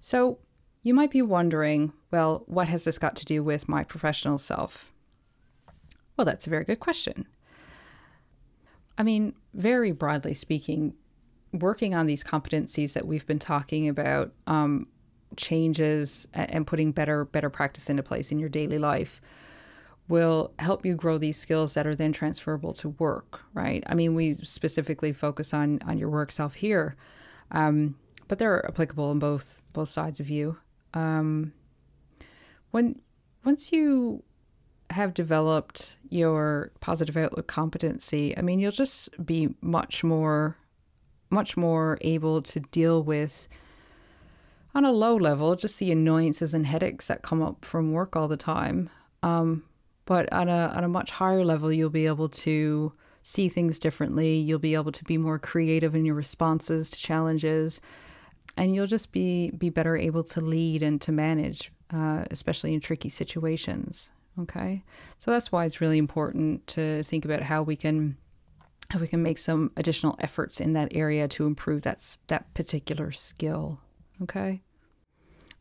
So 0.00 0.38
you 0.84 0.94
might 0.94 1.10
be 1.10 1.22
wondering, 1.22 1.92
well, 2.12 2.44
what 2.46 2.68
has 2.68 2.84
this 2.84 2.98
got 2.98 3.16
to 3.16 3.24
do 3.24 3.42
with 3.42 3.68
my 3.68 3.82
professional 3.82 4.38
self? 4.38 4.92
Well, 6.16 6.26
that's 6.26 6.46
a 6.46 6.50
very 6.50 6.64
good 6.64 6.78
question. 6.78 7.26
I 8.96 9.02
mean, 9.02 9.34
very 9.54 9.90
broadly 9.90 10.34
speaking, 10.34 10.94
working 11.52 11.94
on 11.94 12.06
these 12.06 12.22
competencies 12.22 12.92
that 12.92 13.06
we've 13.06 13.26
been 13.26 13.38
talking 13.38 13.88
about 13.88 14.32
um, 14.46 14.86
changes 15.36 16.28
and 16.34 16.66
putting 16.66 16.92
better 16.92 17.24
better 17.24 17.50
practice 17.50 17.90
into 17.90 18.02
place 18.02 18.30
in 18.30 18.38
your 18.38 18.48
daily 18.48 18.78
life 18.78 19.20
will 20.06 20.52
help 20.58 20.84
you 20.84 20.94
grow 20.94 21.16
these 21.16 21.36
skills 21.36 21.74
that 21.74 21.86
are 21.86 21.94
then 21.94 22.12
transferable 22.12 22.72
to 22.72 22.90
work 22.90 23.40
right 23.52 23.82
i 23.88 23.94
mean 23.94 24.14
we 24.14 24.32
specifically 24.32 25.12
focus 25.12 25.52
on 25.52 25.80
on 25.86 25.98
your 25.98 26.08
work 26.08 26.30
self 26.30 26.54
here 26.54 26.94
um, 27.50 27.96
but 28.28 28.38
they're 28.38 28.64
applicable 28.66 29.10
in 29.10 29.18
both 29.18 29.64
both 29.72 29.88
sides 29.88 30.20
of 30.20 30.30
you 30.30 30.56
um, 30.94 31.52
when 32.70 33.00
once 33.44 33.72
you 33.72 34.22
have 34.90 35.14
developed 35.14 35.96
your 36.08 36.72
positive 36.80 37.16
outlook 37.16 37.46
competency 37.46 38.36
i 38.36 38.42
mean 38.42 38.60
you'll 38.60 38.70
just 38.70 39.08
be 39.24 39.54
much 39.60 40.04
more 40.04 40.56
much 41.30 41.56
more 41.56 41.98
able 42.00 42.40
to 42.42 42.60
deal 42.60 43.02
with 43.02 43.48
on 44.74 44.84
a 44.84 44.92
low 44.92 45.14
level, 45.14 45.54
just 45.54 45.78
the 45.78 45.92
annoyances 45.92 46.52
and 46.52 46.66
headaches 46.66 47.06
that 47.06 47.22
come 47.22 47.42
up 47.42 47.64
from 47.64 47.92
work 47.92 48.16
all 48.16 48.28
the 48.28 48.36
time. 48.36 48.90
Um, 49.22 49.64
but 50.04 50.30
on 50.32 50.48
a 50.48 50.72
on 50.74 50.84
a 50.84 50.88
much 50.88 51.12
higher 51.12 51.44
level, 51.44 51.72
you'll 51.72 51.90
be 51.90 52.06
able 52.06 52.28
to 52.28 52.92
see 53.22 53.48
things 53.48 53.78
differently. 53.78 54.36
You'll 54.36 54.58
be 54.58 54.74
able 54.74 54.92
to 54.92 55.04
be 55.04 55.16
more 55.16 55.38
creative 55.38 55.94
in 55.94 56.04
your 56.04 56.14
responses 56.14 56.90
to 56.90 56.98
challenges, 56.98 57.80
and 58.56 58.74
you'll 58.74 58.86
just 58.86 59.12
be 59.12 59.50
be 59.50 59.70
better 59.70 59.96
able 59.96 60.24
to 60.24 60.40
lead 60.40 60.82
and 60.82 61.00
to 61.02 61.12
manage, 61.12 61.72
uh, 61.92 62.24
especially 62.30 62.74
in 62.74 62.80
tricky 62.80 63.08
situations. 63.08 64.10
Okay, 64.40 64.84
so 65.18 65.30
that's 65.30 65.52
why 65.52 65.64
it's 65.64 65.80
really 65.80 65.98
important 65.98 66.66
to 66.68 67.02
think 67.04 67.24
about 67.24 67.42
how 67.42 67.62
we 67.62 67.76
can 67.76 68.16
how 68.90 68.98
we 68.98 69.08
can 69.08 69.22
make 69.22 69.38
some 69.38 69.70
additional 69.76 70.16
efforts 70.18 70.60
in 70.60 70.72
that 70.74 70.88
area 70.92 71.28
to 71.28 71.46
improve 71.46 71.82
that 71.82 72.16
that 72.28 72.52
particular 72.54 73.12
skill. 73.12 73.80
Okay. 74.22 74.62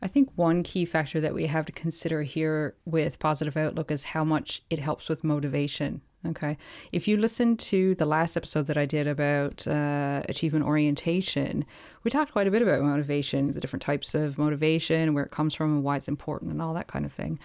I 0.01 0.07
think 0.07 0.31
one 0.35 0.63
key 0.63 0.83
factor 0.83 1.21
that 1.21 1.33
we 1.33 1.45
have 1.45 1.65
to 1.65 1.71
consider 1.71 2.23
here 2.23 2.75
with 2.83 3.19
positive 3.19 3.55
outlook 3.55 3.89
is 3.89 4.03
how 4.03 4.25
much 4.25 4.61
it 4.69 4.79
helps 4.79 5.07
with 5.07 5.23
motivation. 5.23 6.01
Okay. 6.25 6.57
If 6.93 7.07
you 7.07 7.17
listen 7.17 7.57
to 7.57 7.95
the 7.95 8.05
last 8.05 8.37
episode 8.37 8.67
that 8.67 8.77
I 8.77 8.85
did 8.85 9.07
about 9.07 9.67
uh, 9.67 10.23
achievement 10.29 10.65
orientation, 10.65 11.65
we 12.03 12.11
talked 12.11 12.31
quite 12.31 12.47
a 12.47 12.51
bit 12.51 12.61
about 12.61 12.81
motivation, 12.81 13.51
the 13.51 13.59
different 13.59 13.81
types 13.81 14.15
of 14.15 14.37
motivation, 14.37 15.13
where 15.13 15.25
it 15.25 15.31
comes 15.31 15.53
from, 15.53 15.73
and 15.73 15.83
why 15.83 15.97
it's 15.97 16.07
important, 16.07 16.51
and 16.51 16.61
all 16.61 16.73
that 16.75 16.87
kind 16.87 17.05
of 17.05 17.11
thing. 17.11 17.39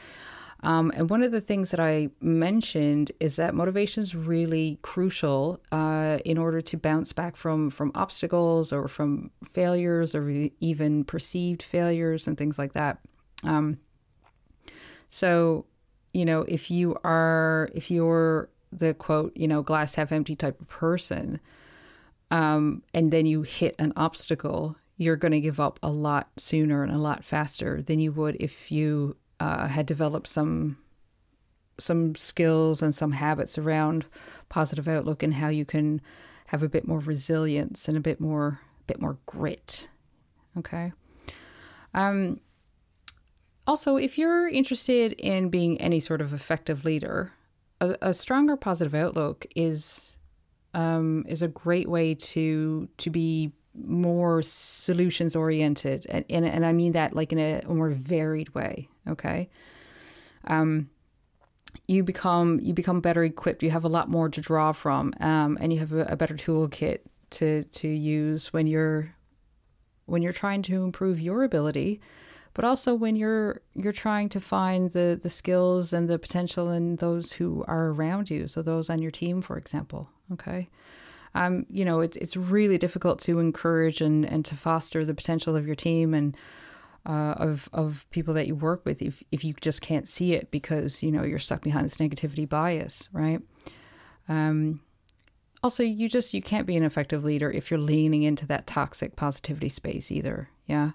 Um, 0.63 0.93
and 0.97 1.09
one 1.09 1.23
of 1.23 1.31
the 1.33 1.41
things 1.41 1.71
that 1.71 1.81
I 1.81 2.11
mentioned 2.21 3.13
is 3.21 3.37
that 3.37 3.55
motivation 3.55 4.03
is 4.03 4.15
really 4.15 4.79
crucial 4.83 5.61
uh, 5.71 6.19
in 6.25 6.37
order 6.37 6.61
to 6.61 6.77
bounce 6.77 7.13
back 7.13 7.37
from 7.37 7.71
from 7.71 7.93
obstacles 7.95 8.73
or 8.73 8.89
from 8.89 9.31
failures 9.53 10.15
or 10.15 10.49
even 10.61 11.05
perceived 11.05 11.63
failures 11.63 12.27
and 12.27 12.37
things 12.37 12.59
like 12.59 12.73
that. 12.73 12.99
Um, 13.45 13.79
so, 15.09 15.67
you 16.13 16.25
know, 16.25 16.43
if 16.43 16.71
you 16.71 16.97
are 17.05 17.69
if 17.73 17.91
you're 17.91 18.51
the 18.73 18.95
quote, 18.95 19.33
you 19.37 19.49
know, 19.49 19.63
glass 19.63 19.95
half 19.95 20.13
empty 20.13 20.37
type 20.37 20.61
of 20.61 20.69
person, 20.69 21.41
um, 22.31 22.83
and 22.93 23.11
then 23.11 23.27
you 23.27 23.43
hit 23.43 23.75
an 23.79 23.93
obstacle, 23.97 24.77
you're 24.97 25.17
going 25.17 25.33
to 25.33 25.41
give 25.41 25.61
up 25.61 25.79
a 25.83 25.89
lot 25.89 26.29
sooner 26.37 26.83
and 26.83 26.93
a 26.93 26.99
lot 26.99 27.25
faster 27.25 27.81
than 27.81 28.01
you 28.01 28.13
would 28.13 28.37
if 28.41 28.71
you 28.71 29.17
uh, 29.41 29.69
had 29.69 29.87
developed 29.87 30.27
some 30.27 30.79
some 31.81 32.17
skills 32.17 32.83
and 32.83 32.93
some 32.93 33.13
habits 33.13 33.57
around 33.57 34.05
positive 34.49 34.89
outlook 34.89 35.23
and 35.23 35.35
how 35.35 35.49
you 35.49 35.65
can 35.65 36.01
have 36.47 36.63
a 36.65 36.69
bit 36.69 36.89
more 36.89 36.99
resilience 36.99 37.87
and 37.87 37.97
a 37.97 38.01
bit 38.01 38.21
more 38.21 38.61
bit 38.87 39.01
more 39.01 39.19
grit. 39.27 39.89
Okay. 40.57 40.93
Um, 41.95 42.41
also, 43.67 43.97
if 43.97 44.19
you're 44.19 44.49
interested 44.49 45.13
in 45.13 45.51
being 45.51 45.81
any 45.81 46.01
sort 46.01 46.21
of 46.21 46.33
effective 46.33 46.85
leader, 46.85 47.33
a, 47.81 47.97
a 48.03 48.15
stronger 48.15 48.57
positive 48.57 48.95
outlook 48.95 49.47
is 49.55 50.19
um, 50.75 51.25
is 51.29 51.43
a 51.43 51.49
great 51.49 51.89
way 51.89 52.15
to 52.15 52.89
to 52.99 53.11
be 53.11 53.53
more 53.75 54.43
solutions 54.43 55.37
oriented. 55.37 56.07
And, 56.09 56.25
and, 56.29 56.45
and 56.45 56.67
I 56.67 56.73
mean 56.73 56.93
that 56.93 57.15
like 57.15 57.33
in 57.33 57.39
a, 57.39 57.63
more 57.69 57.91
varied 57.91 58.55
way 58.55 58.89
okay? 59.09 59.49
Um 60.47 60.91
you 61.87 62.03
become 62.03 62.61
you 62.61 62.75
become 62.75 63.01
better 63.01 63.25
equipped. 63.25 63.63
You 63.63 63.71
have 63.71 63.85
a 63.85 63.89
lot 63.89 64.09
more 64.09 64.29
to 64.29 64.41
draw 64.41 64.73
from 64.73 65.15
um 65.21 65.59
and 65.61 65.73
you 65.73 65.79
have 65.79 65.93
a, 65.93 66.05
a 66.05 66.17
better 66.17 66.35
toolkit 66.35 67.01
to 67.31 67.63
to 67.65 67.89
use 67.89 68.53
when 68.53 68.67
you're 68.67 69.15
when 70.07 70.23
you're 70.23 70.33
trying 70.33 70.63
to 70.63 70.85
improve 70.85 71.21
your 71.21 71.45
ability 71.45 72.01
but 72.59 72.65
also 72.65 72.93
when 72.93 73.15
you're 73.15 73.63
you're 73.75 73.93
trying 73.93 74.29
to 74.29 74.41
find 74.41 74.91
the 74.91 75.17
the 75.23 75.31
skills 75.31 75.93
and 75.93 76.11
the 76.11 76.19
potential 76.19 76.71
in 76.71 76.97
those 76.97 77.35
who 77.35 77.65
are 77.69 77.91
around 77.91 78.31
you 78.31 78.49
so 78.49 78.63
those 78.63 78.91
on 78.91 79.01
your 79.01 79.13
team 79.13 79.41
for 79.41 79.57
example 79.57 80.11
okay 80.33 80.69
um, 81.35 81.67
you 81.71 81.85
know, 81.85 82.01
it's 82.01 82.17
it's 82.17 82.37
really 82.37 82.79
difficult 82.79 83.21
to 83.21 83.39
encourage 83.39 84.01
and, 84.01 84.25
and 84.25 84.45
to 84.47 84.57
foster 84.57 85.05
the 85.05 85.15
potential 85.15 85.57
of 85.57 85.67
your 85.67 85.77
team 85.77 86.15
and 86.15 86.37
uh, 87.07 87.35
of 87.37 87.69
of 87.73 88.07
people 88.11 88.35
that 88.35 88.47
you 88.47 88.55
work 88.55 88.85
with 88.85 89.01
if 89.03 89.23
if 89.31 89.45
you 89.45 89.55
just 89.61 89.81
can't 89.81 90.09
see 90.09 90.33
it 90.33 90.51
because 90.51 91.03
you 91.03 91.13
know 91.13 91.23
you're 91.23 91.39
stuck 91.39 91.63
behind 91.63 91.85
this 91.85 91.99
negativity 91.99 92.49
bias, 92.49 93.09
right? 93.13 93.41
Um, 94.29 94.81
also, 95.63 95.83
you 95.83 96.09
just 96.09 96.35
you 96.35 96.43
can't 96.43 96.67
be 96.67 96.77
an 96.77 96.83
effective 96.83 97.25
leader 97.25 97.51
if 97.51 97.71
you're 97.71 97.81
leaning 97.81 98.23
into 98.23 98.47
that 98.47 98.67
toxic 98.67 99.17
positivity 99.17 99.69
space 99.69 100.11
either. 100.11 100.51
Yeah, 100.67 100.93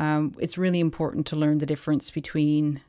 um, 0.00 0.34
it's 0.38 0.56
really 0.56 0.80
important 0.80 1.26
to 1.26 1.36
learn 1.36 1.58
the 1.58 1.66
difference 1.66 2.10
between 2.10 2.80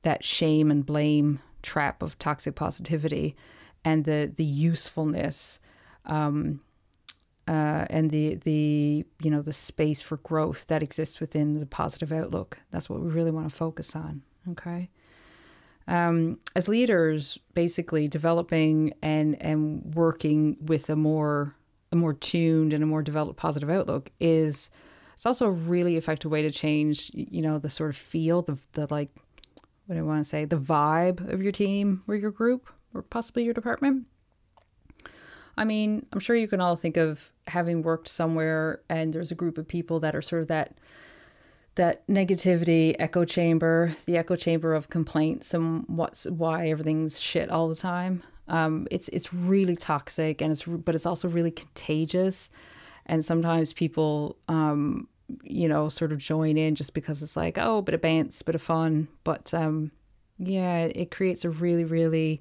that 0.00 0.24
shame 0.24 0.70
and 0.70 0.86
blame 0.86 1.40
trap 1.60 2.02
of 2.02 2.18
toxic 2.18 2.54
positivity 2.54 3.36
and 3.84 4.06
the 4.06 4.32
the 4.34 4.44
usefulness 4.44 5.60
um, 6.06 6.62
uh, 7.46 7.84
and 7.90 8.10
the 8.10 8.36
the 8.36 9.04
you 9.22 9.30
know 9.30 9.42
the 9.42 9.52
space 9.52 10.00
for 10.00 10.16
growth 10.16 10.66
that 10.68 10.82
exists 10.82 11.20
within 11.20 11.60
the 11.60 11.66
positive 11.66 12.10
outlook. 12.10 12.58
That's 12.70 12.88
what 12.88 13.02
we 13.02 13.10
really 13.10 13.30
want 13.30 13.50
to 13.50 13.54
focus 13.54 13.94
on. 13.94 14.22
Okay. 14.50 14.88
Um, 15.86 16.38
as 16.56 16.66
leaders, 16.66 17.38
basically 17.52 18.08
developing 18.08 18.94
and 19.02 19.40
and 19.42 19.94
working 19.94 20.56
with 20.62 20.88
a 20.88 20.96
more 20.96 21.56
a 21.92 21.96
more 21.96 22.14
tuned 22.14 22.72
and 22.72 22.82
a 22.82 22.86
more 22.86 23.02
developed 23.02 23.38
positive 23.38 23.68
outlook 23.68 24.10
is 24.18 24.70
it's 25.14 25.26
also 25.26 25.46
a 25.46 25.50
really 25.50 25.96
effective 25.96 26.30
way 26.30 26.42
to 26.42 26.50
change 26.50 27.10
you 27.14 27.40
know 27.40 27.58
the 27.58 27.70
sort 27.70 27.90
of 27.90 27.96
feel 27.96 28.42
the 28.42 28.58
the 28.72 28.86
like 28.90 29.10
what 29.86 29.94
do 29.96 30.00
I 30.00 30.04
want 30.04 30.22
to 30.22 30.28
say 30.28 30.44
the 30.44 30.56
vibe 30.56 31.32
of 31.32 31.42
your 31.42 31.52
team 31.52 32.02
or 32.06 32.14
your 32.14 32.30
group 32.30 32.68
or 32.94 33.02
possibly 33.02 33.44
your 33.44 33.54
department. 33.54 34.06
I 35.56 35.64
mean, 35.64 36.06
I'm 36.12 36.20
sure 36.20 36.34
you 36.34 36.48
can 36.48 36.60
all 36.60 36.76
think 36.76 36.96
of 36.96 37.30
having 37.46 37.82
worked 37.82 38.08
somewhere 38.08 38.80
and 38.88 39.12
there's 39.12 39.30
a 39.30 39.36
group 39.36 39.58
of 39.58 39.68
people 39.68 40.00
that 40.00 40.16
are 40.16 40.22
sort 40.22 40.42
of 40.42 40.48
that 40.48 40.76
that 41.76 42.06
negativity 42.06 42.94
echo 43.00 43.24
chamber, 43.24 43.96
the 44.06 44.16
echo 44.16 44.36
chamber 44.36 44.74
of 44.74 44.90
complaints 44.90 45.52
and 45.52 45.84
what's 45.88 46.24
why 46.26 46.68
everything's 46.68 47.20
shit 47.20 47.50
all 47.50 47.68
the 47.68 47.76
time. 47.76 48.22
Um, 48.46 48.86
it's 48.90 49.08
it's 49.08 49.32
really 49.34 49.76
toxic 49.76 50.40
and 50.40 50.52
it's 50.52 50.64
but 50.64 50.94
it's 50.94 51.06
also 51.06 51.28
really 51.28 51.50
contagious, 51.50 52.50
and 53.06 53.24
sometimes 53.24 53.72
people 53.72 54.36
um, 54.48 55.08
you 55.42 55.68
know 55.68 55.88
sort 55.88 56.12
of 56.12 56.18
join 56.18 56.56
in 56.56 56.74
just 56.74 56.94
because 56.94 57.22
it's 57.22 57.36
like 57.36 57.58
oh 57.58 57.82
bit 57.82 57.94
of 57.94 58.00
bants, 58.00 58.44
bit 58.44 58.54
of 58.54 58.62
fun, 58.62 59.08
but 59.24 59.52
um, 59.54 59.90
yeah, 60.38 60.80
it 60.80 61.10
creates 61.10 61.44
a 61.44 61.50
really 61.50 61.84
really 61.84 62.40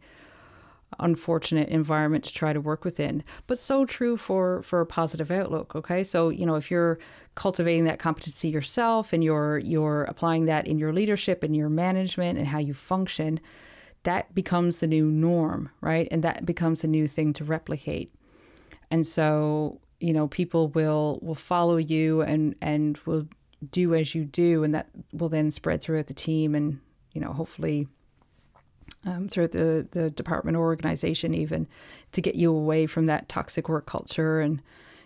unfortunate 0.99 1.69
environment 1.69 2.23
to 2.23 2.33
try 2.33 2.53
to 2.53 2.61
work 2.61 2.85
within. 2.85 3.23
But 3.47 3.57
so 3.57 3.85
true 3.85 4.17
for 4.17 4.61
for 4.63 4.81
a 4.81 4.85
positive 4.85 5.31
outlook 5.31 5.75
okay? 5.75 6.03
So 6.03 6.29
you 6.29 6.45
know 6.45 6.55
if 6.55 6.69
you're 6.69 6.99
cultivating 7.35 7.85
that 7.85 7.99
competency 7.99 8.49
yourself 8.49 9.13
and 9.13 9.23
you're 9.23 9.59
you're 9.59 10.03
applying 10.03 10.45
that 10.45 10.67
in 10.67 10.77
your 10.77 10.93
leadership 10.93 11.43
and 11.43 11.55
your 11.55 11.69
management 11.69 12.37
and 12.37 12.47
how 12.47 12.59
you 12.59 12.73
function 12.73 13.39
that 14.03 14.35
becomes 14.35 14.81
the 14.81 14.87
new 14.87 15.05
norm 15.09 15.69
right? 15.81 16.07
And 16.11 16.23
that 16.23 16.45
becomes 16.45 16.83
a 16.83 16.87
new 16.87 17.07
thing 17.07 17.33
to 17.33 17.43
replicate. 17.43 18.13
And 18.91 19.07
so 19.07 19.79
you 20.03 20.13
know 20.13 20.27
people 20.27 20.67
will 20.69 21.19
will 21.21 21.35
follow 21.35 21.77
you 21.77 22.21
and 22.21 22.55
and 22.61 22.97
will 23.05 23.27
do 23.71 23.95
as 23.95 24.13
you 24.13 24.25
do 24.25 24.63
and 24.63 24.75
that 24.75 24.87
will 25.13 25.29
then 25.29 25.49
spread 25.49 25.81
throughout 25.81 26.07
the 26.07 26.13
team 26.13 26.53
and 26.53 26.79
you 27.13 27.21
know, 27.21 27.31
hopefully 27.31 27.87
um, 29.05 29.29
throughout 29.29 29.51
the, 29.51 29.87
the 29.91 30.09
department 30.09 30.57
or 30.57 30.61
organization, 30.61 31.33
even 31.33 31.67
to 32.11 32.21
get 32.21 32.35
you 32.35 32.51
away 32.51 32.85
from 32.85 33.05
that 33.05 33.29
toxic 33.29 33.69
work 33.69 33.85
culture 33.85 34.39
and 34.39 34.61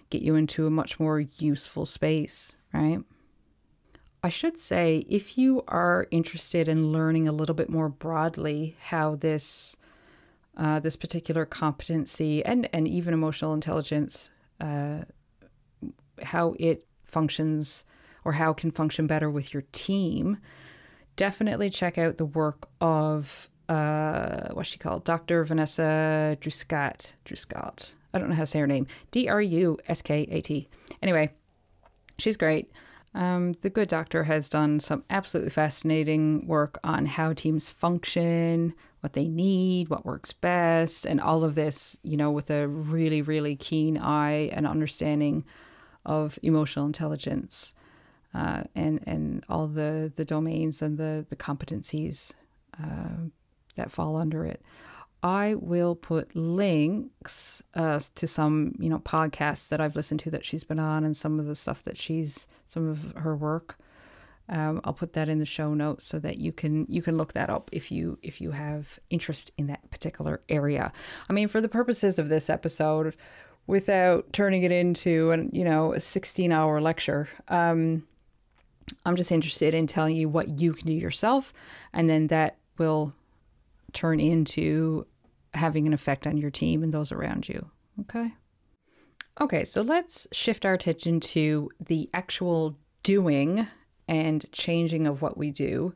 get 0.10 0.22
you 0.22 0.36
into 0.36 0.66
a 0.66 0.72
much 0.72 1.00
more 1.00 1.20
useful 1.20 1.86
space, 1.86 2.56
right? 2.74 3.00
I 4.24 4.30
should 4.30 4.58
say, 4.58 5.06
if 5.10 5.38
you 5.38 5.63
are 5.68 6.08
interested 6.12 6.68
in 6.68 6.92
learning 6.92 7.27
a 7.27 7.32
little 7.32 7.56
bit 7.56 7.70
more 7.70 7.89
broadly 7.89 8.75
how 8.80 9.16
this 9.16 9.77
uh, 10.56 10.80
this 10.80 10.96
particular 10.96 11.46
competency 11.46 12.44
and 12.44 12.68
and 12.74 12.88
even 12.88 13.13
emotional 13.13 13.54
intelligence, 13.54 14.32
uh, 14.60 15.02
how 16.22 16.56
it 16.60 16.86
functions 17.06 17.86
or 18.24 18.34
how 18.34 18.52
it 18.52 18.58
can 18.58 18.72
function 18.72 19.08
better 19.08 19.30
with 19.30 19.54
your 19.54 19.64
team, 19.72 20.38
definitely 21.16 21.70
check 21.70 21.98
out 21.98 22.18
the 22.18 22.26
work 22.26 22.68
of 22.82 23.50
uh, 23.70 24.50
what's 24.54 24.70
she 24.70 24.78
called, 24.78 25.04
Dr. 25.04 25.44
Vanessa 25.44 26.38
Druskat. 26.40 27.14
Druskat. 27.26 27.94
I 28.14 28.20
don't 28.20 28.30
know 28.30 28.36
how 28.36 28.44
to 28.44 28.48
say 28.48 28.60
her 28.60 28.68
name. 28.68 28.88
D 29.12 29.28
R 29.28 29.42
U 29.42 29.78
S 29.88 30.02
K 30.02 30.28
A 30.32 30.42
T. 30.42 30.68
Anyway, 31.02 31.32
she's 32.18 32.38
great. 32.38 32.72
Um, 33.14 33.54
the 33.62 33.70
Good 33.70 33.90
Doctor 33.90 34.26
has 34.26 34.48
done 34.50 34.80
some 34.80 35.04
absolutely 35.10 35.50
fascinating 35.50 36.46
work 36.48 36.80
on 36.84 37.06
how 37.06 37.34
teams 37.34 37.70
function, 37.70 38.74
what 39.01 39.13
they 39.13 39.27
need, 39.27 39.89
what 39.89 40.06
works 40.06 40.34
best, 40.34 41.06
and 41.06 41.22
all 41.22 41.44
of 41.44 41.56
this, 41.56 41.98
you 42.04 42.18
know, 42.18 42.32
with 42.32 42.50
a 42.50 42.68
really, 42.68 43.22
really 43.22 43.56
keen 43.56 43.98
eye 43.98 44.50
and 44.51 44.66
understanding 44.66 45.46
of 46.06 46.39
emotional 46.42 46.86
intelligence 46.86 47.74
uh, 48.34 48.63
and 48.75 49.04
and 49.08 49.44
all 49.50 49.68
the 49.68 50.12
the 50.16 50.25
domains 50.25 50.82
and 50.82 50.98
the 50.98 51.25
the 51.30 51.36
competencies 51.36 52.32
uh, 52.82 53.27
that 53.75 53.92
fall 53.92 54.16
under 54.16 54.46
it. 54.46 54.62
I 55.24 55.56
will 55.56 55.96
put 55.96 56.36
links 56.36 57.63
uh, 57.74 58.00
to 58.16 58.27
some, 58.27 58.75
you 58.77 58.88
know, 58.88 59.00
podcasts 59.00 59.68
that 59.70 59.82
I've 59.82 59.96
listened 59.96 60.20
to 60.22 60.32
that 60.32 60.46
she's 60.46 60.63
been 60.63 60.80
on, 60.80 61.04
and 61.04 61.18
some 61.18 61.39
of 61.39 61.48
the 61.48 61.56
stuff 61.56 61.82
that 61.84 61.98
she's, 61.98 62.48
some 62.68 62.88
of 62.88 63.13
her 63.24 63.36
work. 63.36 63.80
Um, 64.50 64.80
I'll 64.84 64.94
put 64.94 65.13
that 65.13 65.27
in 65.30 65.39
the 65.39 65.46
show 65.46 65.74
notes 65.74 66.06
so 66.06 66.20
that 66.20 66.38
you 66.38 66.51
can 66.51 66.86
you 66.88 67.01
can 67.01 67.18
look 67.18 67.34
that 67.34 67.50
up 67.50 67.70
if 67.74 67.92
you 67.92 68.18
if 68.22 68.39
you 68.39 68.51
have 68.51 69.00
interest 69.10 69.51
in 69.58 69.68
that 69.68 69.89
particular 69.92 70.42
area. 70.48 70.92
I 71.30 71.34
mean, 71.34 71.48
for 71.48 71.60
the 71.60 71.70
purposes 71.70 72.18
of 72.18 72.30
this 72.30 72.50
episode, 72.50 73.16
without 73.66 74.32
turning 74.32 74.63
it 74.63 74.72
into 74.72 75.32
an 75.32 75.50
you 75.51 75.63
know 75.63 75.94
a 75.94 76.00
sixteen 76.00 76.51
hour 76.51 76.80
lecture. 76.82 77.27
Um, 77.50 78.08
I'm 79.06 79.18
just 79.18 79.34
interested 79.34 79.74
in 79.74 79.86
telling 79.86 80.16
you 80.16 80.30
what 80.30 80.62
you 80.62 80.74
can 80.74 80.88
do 80.88 80.94
yourself, 80.94 81.51
and 81.94 82.10
then 82.10 82.27
that 82.27 82.58
will 82.77 83.13
turn 83.92 84.20
into 84.20 85.06
having 85.54 85.88
an 85.88 85.94
effect 85.94 86.25
on 86.25 86.38
your 86.38 86.51
team 86.51 86.84
and 86.84 86.94
those 86.94 87.12
around 87.12 87.50
you. 87.50 87.70
Okay. 88.01 88.34
Okay, 89.39 89.63
so 89.66 89.82
let's 89.82 90.27
shift 90.32 90.66
our 90.66 90.74
attention 90.74 91.20
to 91.20 91.70
the 91.86 92.10
actual 92.13 92.77
doing 93.04 93.68
and 94.08 94.46
changing 94.52 95.08
of 95.08 95.22
what 95.22 95.38
we 95.38 95.52
do 95.52 95.94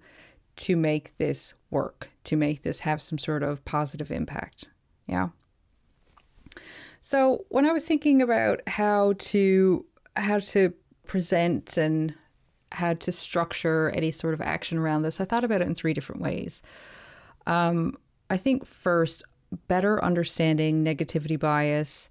to 0.58 0.75
make 0.75 1.18
this 1.18 1.53
work, 1.70 2.10
to 2.25 2.36
make 2.36 2.63
this 2.63 2.82
have 2.82 3.01
some 3.01 3.18
sort 3.18 3.44
of 3.44 3.63
positive 3.65 4.12
impact. 4.12 4.70
Yeah. 5.08 5.30
So, 7.00 7.46
when 7.50 7.65
I 7.65 7.72
was 7.72 7.86
thinking 7.86 8.22
about 8.22 8.62
how 8.68 9.13
to 9.18 9.86
how 10.15 10.39
to 10.39 10.74
present 11.06 11.77
and 11.77 12.13
how 12.74 12.94
to 12.94 13.12
structure 13.12 13.91
any 13.96 14.12
sort 14.12 14.34
of 14.34 14.41
action 14.41 14.77
around 14.77 15.01
this, 15.01 15.20
I 15.20 15.25
thought 15.25 15.44
about 15.44 15.62
it 15.62 15.68
in 15.68 15.75
three 15.75 15.94
different 15.94 16.22
ways. 16.22 16.62
Um, 17.48 17.98
I 18.30 18.38
think 18.38 18.65
first, 18.65 19.24
better 19.68 20.03
understanding 20.03 20.86
negativity 20.86 21.39
bias 21.39 22.08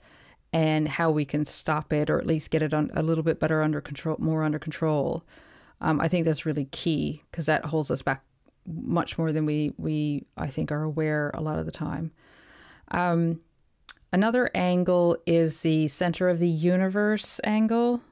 and 0.53 0.89
how 0.89 1.11
we 1.11 1.25
can 1.25 1.45
stop 1.45 1.93
it 1.93 2.11
or 2.11 2.19
at 2.19 2.27
least 2.27 2.51
get 2.51 2.63
it 2.63 2.75
on 2.75 2.91
a 2.95 3.03
little 3.03 3.23
bit 3.23 3.39
better 3.39 3.63
under 3.63 3.81
control, 3.81 4.17
more 4.19 4.43
under 4.43 4.59
control. 4.59 5.23
Um, 5.81 6.01
I 6.01 6.09
think 6.09 6.27
that's 6.27 6.45
really 6.45 6.67
key 6.67 7.23
because 7.31 7.47
that 7.47 7.67
holds 7.67 7.91
us 7.91 8.03
back 8.03 8.23
much 8.67 9.17
more 9.19 9.33
than 9.33 9.47
we 9.47 9.73
we 9.79 10.27
I 10.37 10.49
think 10.49 10.71
are 10.71 10.83
aware 10.83 11.31
a 11.35 11.41
lot 11.41 11.59
of 11.59 11.67
the 11.67 11.73
time. 11.73 12.13
Um, 12.91 13.41
another 14.13 14.51
angle 14.55 15.17
is 15.27 15.61
the 15.61 15.89
center 15.89 16.29
of 16.29 16.39
the 16.39 16.49
universe 16.49 17.41
angle. 17.45 18.03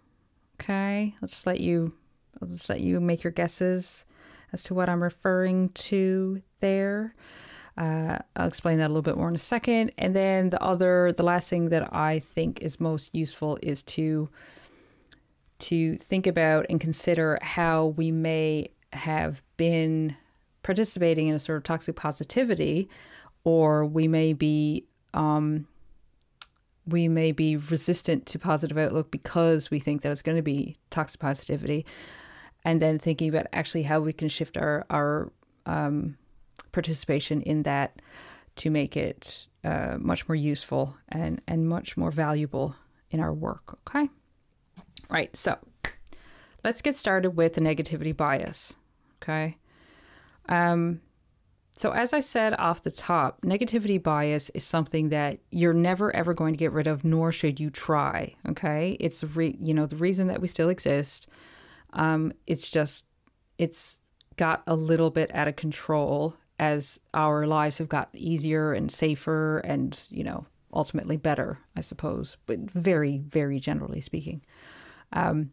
Okay, 0.60 1.14
let's 1.20 1.34
just 1.34 1.46
let 1.46 1.60
you 1.60 1.92
I'll 2.40 2.48
just 2.48 2.68
let 2.68 2.80
you 2.80 3.00
make 3.00 3.24
your 3.24 3.32
guesses 3.32 4.04
as 4.52 4.62
to 4.64 4.74
what 4.74 4.88
I'm 4.88 5.02
referring 5.02 5.70
to 5.70 6.42
there. 6.60 7.14
Uh, 7.76 8.18
I'll 8.34 8.48
explain 8.48 8.78
that 8.78 8.86
a 8.86 8.88
little 8.88 9.02
bit 9.02 9.16
more 9.16 9.28
in 9.28 9.34
a 9.34 9.38
second. 9.38 9.92
And 9.98 10.14
then 10.14 10.50
the 10.50 10.62
other, 10.62 11.12
the 11.12 11.22
last 11.22 11.48
thing 11.48 11.68
that 11.68 11.94
I 11.94 12.18
think 12.18 12.60
is 12.60 12.80
most 12.80 13.14
useful 13.14 13.58
is 13.62 13.82
to 13.84 14.28
to 15.58 15.96
think 15.96 16.26
about 16.26 16.66
and 16.70 16.80
consider 16.80 17.38
how 17.42 17.86
we 17.86 18.10
may 18.10 18.70
have 18.92 19.42
been 19.56 20.16
participating 20.62 21.28
in 21.28 21.34
a 21.34 21.38
sort 21.38 21.58
of 21.58 21.64
toxic 21.64 21.96
positivity, 21.96 22.88
or 23.44 23.84
we 23.84 24.08
may 24.08 24.32
be 24.32 24.84
um, 25.14 25.66
we 26.86 27.08
may 27.08 27.32
be 27.32 27.56
resistant 27.56 28.24
to 28.26 28.38
positive 28.38 28.78
outlook 28.78 29.10
because 29.10 29.70
we 29.70 29.78
think 29.78 30.02
that 30.02 30.12
it's 30.12 30.22
going 30.22 30.36
to 30.36 30.42
be 30.42 30.76
toxic 30.90 31.20
positivity, 31.20 31.84
and 32.64 32.80
then 32.80 32.98
thinking 32.98 33.28
about 33.28 33.46
actually 33.52 33.82
how 33.82 34.00
we 34.00 34.12
can 34.12 34.28
shift 34.28 34.56
our 34.56 34.86
our 34.90 35.32
um, 35.66 36.16
participation 36.72 37.42
in 37.42 37.62
that 37.64 38.00
to 38.56 38.70
make 38.70 38.96
it 38.96 39.48
uh, 39.64 39.96
much 39.98 40.28
more 40.28 40.36
useful 40.36 40.96
and, 41.08 41.40
and 41.46 41.68
much 41.68 41.96
more 41.96 42.10
valuable 42.10 42.74
in 43.10 43.20
our 43.20 43.32
work. 43.32 43.78
Okay. 43.88 44.08
Right. 45.10 45.34
So 45.36 45.58
let's 46.64 46.82
get 46.82 46.96
started 46.96 47.30
with 47.30 47.54
the 47.54 47.60
negativity 47.60 48.16
bias. 48.16 48.76
Okay. 49.22 49.56
Um, 50.48 51.00
so, 51.72 51.92
as 51.92 52.12
I 52.12 52.18
said 52.18 52.54
off 52.58 52.82
the 52.82 52.90
top, 52.90 53.42
negativity 53.42 54.02
bias 54.02 54.50
is 54.50 54.64
something 54.64 55.10
that 55.10 55.38
you're 55.50 55.72
never 55.72 56.14
ever 56.16 56.34
going 56.34 56.52
to 56.52 56.58
get 56.58 56.72
rid 56.72 56.88
of, 56.88 57.04
nor 57.04 57.30
should 57.30 57.60
you 57.60 57.70
try. 57.70 58.34
Okay, 58.48 58.96
it's 58.98 59.22
re- 59.22 59.56
you 59.60 59.72
know 59.72 59.86
the 59.86 59.94
reason 59.94 60.26
that 60.26 60.40
we 60.40 60.48
still 60.48 60.70
exist. 60.70 61.28
Um, 61.92 62.32
it's 62.48 62.68
just 62.68 63.04
it's 63.58 64.00
got 64.36 64.62
a 64.66 64.74
little 64.74 65.10
bit 65.10 65.32
out 65.34 65.46
of 65.46 65.54
control 65.54 66.34
as 66.58 66.98
our 67.14 67.46
lives 67.46 67.78
have 67.78 67.88
got 67.88 68.08
easier 68.14 68.72
and 68.72 68.90
safer 68.90 69.58
and, 69.58 70.06
you 70.10 70.24
know, 70.24 70.46
ultimately 70.72 71.16
better, 71.16 71.58
I 71.76 71.82
suppose, 71.82 72.36
but 72.46 72.58
very, 72.58 73.18
very 73.18 73.60
generally 73.60 74.00
speaking. 74.00 74.42
Um, 75.12 75.52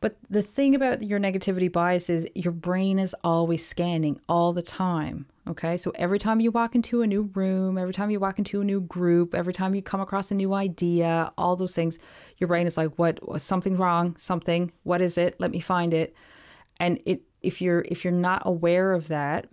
but 0.00 0.16
the 0.30 0.42
thing 0.42 0.74
about 0.74 1.02
your 1.02 1.18
negativity 1.18 1.70
bias 1.70 2.08
is 2.08 2.26
your 2.34 2.52
brain 2.52 2.98
is 2.98 3.16
always 3.24 3.66
scanning 3.66 4.20
all 4.28 4.52
the 4.52 4.62
time. 4.62 5.26
Okay. 5.48 5.76
So 5.76 5.92
every 5.96 6.18
time 6.18 6.40
you 6.40 6.50
walk 6.50 6.74
into 6.74 7.02
a 7.02 7.06
new 7.06 7.22
room, 7.34 7.78
every 7.78 7.92
time 7.92 8.10
you 8.10 8.20
walk 8.20 8.38
into 8.38 8.60
a 8.60 8.64
new 8.64 8.80
group, 8.80 9.34
every 9.34 9.52
time 9.52 9.74
you 9.74 9.82
come 9.82 10.00
across 10.00 10.30
a 10.30 10.34
new 10.34 10.52
idea, 10.52 11.32
all 11.38 11.56
those 11.56 11.74
things, 11.74 11.98
your 12.36 12.48
brain 12.48 12.66
is 12.66 12.76
like, 12.76 12.96
what 12.96 13.26
was 13.26 13.42
something 13.42 13.76
wrong? 13.76 14.14
Something, 14.18 14.70
what 14.82 15.00
is 15.00 15.18
it? 15.18 15.40
Let 15.40 15.50
me 15.50 15.58
find 15.58 15.94
it. 15.94 16.14
And 16.78 17.00
it, 17.06 17.22
if 17.40 17.60
you're, 17.62 17.84
if 17.88 18.04
you're 18.04 18.12
not 18.12 18.42
aware 18.44 18.92
of 18.92 19.08
that, 19.08 19.48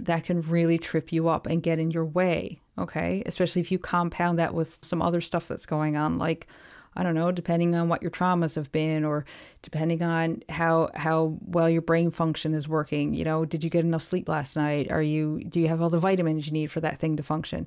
that 0.00 0.24
can 0.24 0.40
really 0.40 0.78
trip 0.78 1.12
you 1.12 1.28
up 1.28 1.46
and 1.46 1.62
get 1.62 1.78
in 1.78 1.90
your 1.90 2.06
way. 2.06 2.60
Okay. 2.78 3.22
Especially 3.26 3.60
if 3.60 3.70
you 3.70 3.78
compound 3.78 4.38
that 4.38 4.54
with 4.54 4.78
some 4.82 5.02
other 5.02 5.20
stuff 5.20 5.46
that's 5.46 5.66
going 5.66 5.96
on, 5.96 6.18
like, 6.18 6.48
I 6.94 7.02
don't 7.02 7.14
know, 7.14 7.32
depending 7.32 7.74
on 7.74 7.88
what 7.88 8.02
your 8.02 8.10
traumas 8.10 8.56
have 8.56 8.70
been 8.70 9.04
or 9.04 9.24
depending 9.62 10.02
on 10.02 10.42
how 10.48 10.90
how 10.94 11.38
well 11.42 11.68
your 11.68 11.82
brain 11.82 12.10
function 12.10 12.54
is 12.54 12.68
working. 12.68 13.14
You 13.14 13.24
know, 13.24 13.44
did 13.44 13.64
you 13.64 13.70
get 13.70 13.84
enough 13.84 14.02
sleep 14.02 14.28
last 14.28 14.56
night? 14.56 14.90
Are 14.90 15.02
you 15.02 15.42
do 15.48 15.60
you 15.60 15.68
have 15.68 15.80
all 15.80 15.90
the 15.90 15.98
vitamins 15.98 16.46
you 16.46 16.52
need 16.52 16.70
for 16.70 16.80
that 16.80 16.98
thing 16.98 17.16
to 17.16 17.22
function? 17.22 17.66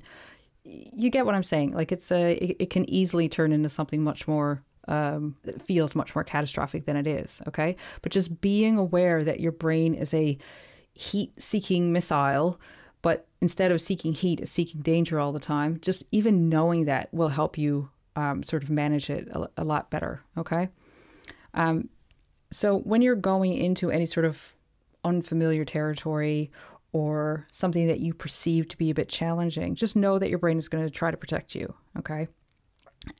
You 0.64 1.10
get 1.10 1.26
what 1.26 1.34
I'm 1.34 1.42
saying. 1.42 1.72
Like 1.72 1.90
it's 1.92 2.10
a 2.12 2.32
it, 2.34 2.56
it 2.60 2.70
can 2.70 2.88
easily 2.88 3.28
turn 3.28 3.52
into 3.52 3.68
something 3.68 4.02
much 4.02 4.28
more 4.28 4.62
um, 4.88 5.36
feels 5.64 5.94
much 5.94 6.14
more 6.14 6.24
catastrophic 6.24 6.86
than 6.86 6.96
it 6.96 7.06
is. 7.06 7.42
Okay. 7.48 7.76
But 8.02 8.12
just 8.12 8.40
being 8.40 8.78
aware 8.78 9.24
that 9.24 9.40
your 9.40 9.52
brain 9.52 9.94
is 9.94 10.14
a 10.14 10.38
heat 10.94 11.32
seeking 11.42 11.92
missile, 11.92 12.60
but 13.02 13.26
instead 13.40 13.72
of 13.72 13.80
seeking 13.80 14.14
heat, 14.14 14.40
it's 14.40 14.52
seeking 14.52 14.80
danger 14.80 15.18
all 15.18 15.32
the 15.32 15.40
time. 15.40 15.78
Just 15.80 16.04
even 16.12 16.48
knowing 16.48 16.84
that 16.84 17.12
will 17.12 17.28
help 17.28 17.58
you 17.58 17.90
um, 18.16 18.42
sort 18.42 18.62
of 18.62 18.70
manage 18.70 19.08
it 19.10 19.28
a, 19.28 19.48
a 19.58 19.64
lot 19.64 19.90
better. 19.90 20.22
Okay. 20.36 20.68
Um, 21.54 21.88
so 22.50 22.78
when 22.78 23.02
you're 23.02 23.14
going 23.14 23.54
into 23.54 23.90
any 23.90 24.06
sort 24.06 24.26
of 24.26 24.54
unfamiliar 25.04 25.64
territory 25.64 26.50
or 26.92 27.46
something 27.52 27.86
that 27.86 28.00
you 28.00 28.14
perceive 28.14 28.68
to 28.68 28.76
be 28.76 28.90
a 28.90 28.94
bit 28.94 29.08
challenging, 29.08 29.74
just 29.74 29.94
know 29.94 30.18
that 30.18 30.30
your 30.30 30.38
brain 30.38 30.58
is 30.58 30.68
going 30.68 30.84
to 30.84 30.90
try 30.90 31.10
to 31.10 31.16
protect 31.16 31.54
you. 31.54 31.74
Okay. 31.98 32.26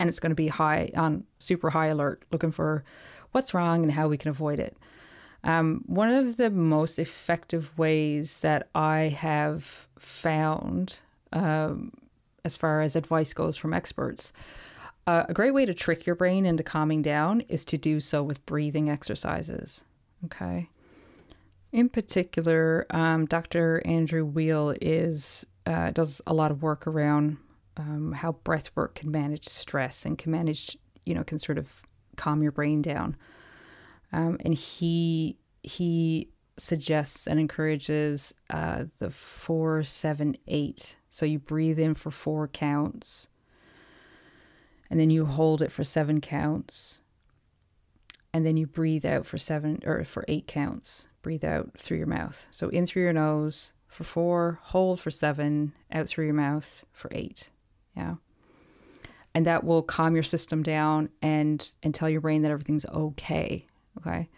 And 0.00 0.09
it's 0.09 0.18
going 0.18 0.30
to 0.30 0.37
be 0.37 0.48
high 0.48 0.90
on 0.96 1.24
super 1.38 1.70
high 1.70 1.87
alert, 1.87 2.24
looking 2.32 2.50
for 2.50 2.85
what's 3.32 3.54
wrong 3.54 3.82
and 3.82 3.92
how 3.92 4.09
we 4.09 4.16
can 4.16 4.30
avoid 4.30 4.59
it. 4.59 4.76
Um, 5.44 5.85
one 5.87 6.11
of 6.11 6.38
the 6.38 6.50
most 6.50 6.98
effective 6.98 7.76
ways 7.78 8.38
that 8.38 8.68
I 8.74 9.14
have 9.16 9.87
found, 9.98 10.98
um, 11.32 11.92
as 12.44 12.56
far 12.56 12.80
as 12.80 12.96
advice 12.96 13.32
goes 13.32 13.56
from 13.56 13.72
experts, 13.72 14.32
uh, 15.06 15.24
a 15.28 15.34
great 15.34 15.54
way 15.54 15.64
to 15.64 15.74
trick 15.74 16.06
your 16.06 16.16
brain 16.16 16.44
into 16.44 16.62
calming 16.62 17.02
down 17.02 17.42
is 17.42 17.64
to 17.66 17.78
do 17.78 18.00
so 18.00 18.22
with 18.22 18.44
breathing 18.46 18.90
exercises. 18.90 19.84
Okay. 20.24 20.68
In 21.72 21.88
particular, 21.88 22.86
um, 22.90 23.26
Dr. 23.26 23.82
Andrew 23.84 24.24
Weil 24.24 24.74
is 24.80 25.46
uh, 25.66 25.90
does 25.90 26.20
a 26.26 26.34
lot 26.34 26.50
of 26.50 26.62
work 26.62 26.86
around 26.86 27.38
um, 27.76 28.12
how 28.12 28.32
breath 28.32 28.70
work 28.74 28.94
can 28.94 29.10
manage 29.10 29.48
stress 29.48 30.04
and 30.04 30.16
can 30.16 30.32
manage, 30.32 30.76
you 31.04 31.14
know, 31.14 31.24
can 31.24 31.38
sort 31.38 31.58
of 31.58 31.82
calm 32.16 32.42
your 32.42 32.52
brain 32.52 32.82
down. 32.82 33.16
Um, 34.12 34.38
and 34.40 34.54
he 34.54 35.38
he 35.62 36.30
suggests 36.56 37.26
and 37.26 37.38
encourages 37.38 38.32
uh, 38.50 38.84
the 38.98 39.10
four 39.10 39.84
seven 39.84 40.36
eight. 40.48 40.96
So 41.10 41.26
you 41.26 41.38
breathe 41.38 41.78
in 41.78 41.94
for 41.94 42.10
four 42.10 42.48
counts, 42.48 43.28
and 44.90 44.99
then 45.01 45.11
you 45.11 45.27
hold 45.27 45.62
it 45.62 45.72
for 45.72 45.85
seven 45.85 46.20
counts, 46.20 47.01
and 48.33 48.44
then 48.44 48.57
you 48.57 48.66
breathe 48.66 49.07
out 49.07 49.27
for 49.27 49.38
seven 49.38 49.81
or 49.85 50.05
for 50.05 50.25
eight 50.29 50.46
counts. 50.46 51.09
Breathe 51.22 51.44
out 51.44 51.72
through 51.79 51.99
your 51.99 52.07
mouth. 52.07 52.46
So 52.51 52.68
in 52.68 52.87
through 52.87 53.03
your 53.03 53.12
nose 53.12 53.72
for 53.88 54.05
four, 54.05 54.61
hold 54.62 55.01
for 55.01 55.11
seven, 55.11 55.72
out 55.90 56.07
through 56.07 56.27
your 56.27 56.35
mouth 56.35 56.85
for 56.92 57.11
eight. 57.12 57.51
Yeah. 57.96 58.16
And 59.35 59.46
that 59.46 59.64
will 59.64 59.83
calm 59.83 60.14
your 60.14 60.22
system 60.22 60.62
down 60.62 61.11
and 61.20 61.75
and 61.83 61.94
tell 61.94 62.09
your 62.09 62.20
brain 62.20 62.42
that 62.42 62.51
everything's 62.51 62.87
okay. 62.87 63.66
Okay. 63.99 64.29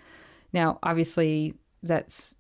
Now, 0.53 0.79
obviously, 0.83 1.55
that's 1.83 2.35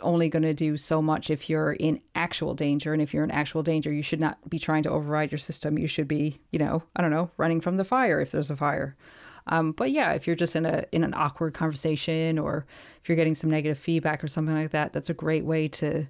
only 0.00 0.28
going 0.28 0.42
to 0.42 0.54
do 0.54 0.76
so 0.76 1.00
much 1.00 1.30
if 1.30 1.48
you're 1.48 1.72
in 1.72 2.00
actual 2.14 2.54
danger. 2.54 2.92
And 2.92 3.00
if 3.00 3.14
you're 3.14 3.24
in 3.24 3.30
actual 3.30 3.62
danger, 3.62 3.92
you 3.92 4.02
should 4.02 4.20
not 4.20 4.38
be 4.48 4.58
trying 4.58 4.82
to 4.82 4.90
override 4.90 5.32
your 5.32 5.38
system. 5.38 5.78
You 5.78 5.86
should 5.86 6.08
be, 6.08 6.40
you 6.50 6.58
know, 6.58 6.82
I 6.94 7.02
don't 7.02 7.10
know, 7.10 7.30
running 7.36 7.60
from 7.60 7.76
the 7.76 7.84
fire 7.84 8.20
if 8.20 8.30
there's 8.30 8.50
a 8.50 8.56
fire. 8.56 8.96
Um, 9.46 9.72
but 9.72 9.90
yeah, 9.90 10.12
if 10.12 10.26
you're 10.26 10.36
just 10.36 10.54
in 10.56 10.66
a 10.66 10.84
in 10.92 11.04
an 11.04 11.14
awkward 11.14 11.54
conversation 11.54 12.38
or 12.38 12.66
if 13.00 13.08
you're 13.08 13.16
getting 13.16 13.34
some 13.34 13.50
negative 13.50 13.78
feedback 13.78 14.22
or 14.22 14.28
something 14.28 14.54
like 14.54 14.72
that, 14.72 14.92
that's 14.92 15.08
a 15.08 15.14
great 15.14 15.44
way 15.44 15.68
to 15.68 16.06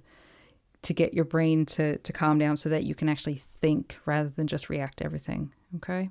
to 0.81 0.93
get 0.93 1.13
your 1.13 1.25
brain 1.25 1.65
to 1.67 1.97
to 1.99 2.13
calm 2.13 2.37
down 2.37 2.57
so 2.57 2.67
that 2.69 2.83
you 2.83 2.95
can 2.95 3.07
actually 3.07 3.41
think 3.61 3.97
rather 4.05 4.29
than 4.29 4.47
just 4.47 4.69
react 4.69 4.97
to 4.97 5.05
everything. 5.05 5.53
Okay. 5.77 6.09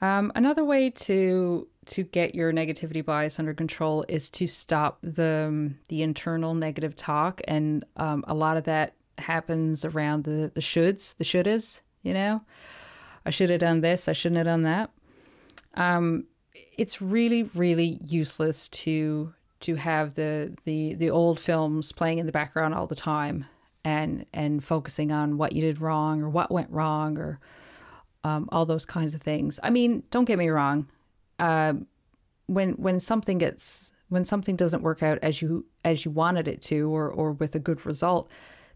Um, 0.00 0.32
another 0.34 0.64
way 0.64 0.90
to 0.90 1.68
to 1.86 2.02
get 2.02 2.34
your 2.34 2.52
negativity 2.52 3.04
bias 3.04 3.38
under 3.38 3.54
control 3.54 4.04
is 4.08 4.28
to 4.30 4.46
stop 4.46 4.98
the 5.02 5.72
the 5.88 6.02
internal 6.02 6.54
negative 6.54 6.96
talk, 6.96 7.40
and 7.46 7.84
um, 7.96 8.24
a 8.26 8.34
lot 8.34 8.56
of 8.56 8.64
that 8.64 8.94
happens 9.18 9.84
around 9.84 10.24
the 10.24 10.50
the 10.54 10.60
shoulds, 10.60 11.14
the 11.16 11.24
shouldas. 11.24 11.80
You 12.02 12.14
know, 12.14 12.40
I 13.24 13.30
should 13.30 13.50
have 13.50 13.60
done 13.60 13.80
this, 13.80 14.08
I 14.08 14.12
shouldn't 14.12 14.38
have 14.38 14.46
done 14.46 14.62
that. 14.62 14.90
Um, 15.74 16.24
it's 16.76 17.02
really 17.02 17.44
really 17.54 17.98
useless 18.04 18.68
to 18.68 19.32
to 19.60 19.76
have 19.76 20.14
the 20.14 20.56
the 20.64 20.94
the 20.94 21.10
old 21.10 21.40
films 21.40 21.92
playing 21.92 22.18
in 22.18 22.26
the 22.26 22.32
background 22.32 22.74
all 22.74 22.86
the 22.86 22.94
time 22.94 23.46
and 23.84 24.26
and 24.34 24.64
focusing 24.64 25.12
on 25.12 25.38
what 25.38 25.52
you 25.52 25.62
did 25.62 25.80
wrong 25.80 26.22
or 26.22 26.28
what 26.28 26.50
went 26.50 26.70
wrong 26.70 27.18
or 27.18 27.38
um, 28.24 28.48
all 28.50 28.66
those 28.66 28.84
kinds 28.84 29.14
of 29.14 29.22
things. 29.22 29.60
I 29.62 29.70
mean, 29.70 30.02
don't 30.10 30.24
get 30.24 30.38
me 30.38 30.48
wrong. 30.48 30.88
Uh, 31.38 31.74
when 32.46 32.72
when 32.72 33.00
something 33.00 33.38
gets 33.38 33.92
when 34.08 34.24
something 34.24 34.56
doesn't 34.56 34.82
work 34.82 35.02
out 35.02 35.18
as 35.22 35.42
you 35.42 35.66
as 35.84 36.04
you 36.04 36.10
wanted 36.10 36.48
it 36.48 36.62
to 36.62 36.94
or 36.94 37.10
or 37.10 37.32
with 37.32 37.54
a 37.54 37.58
good 37.58 37.84
result, 37.84 38.30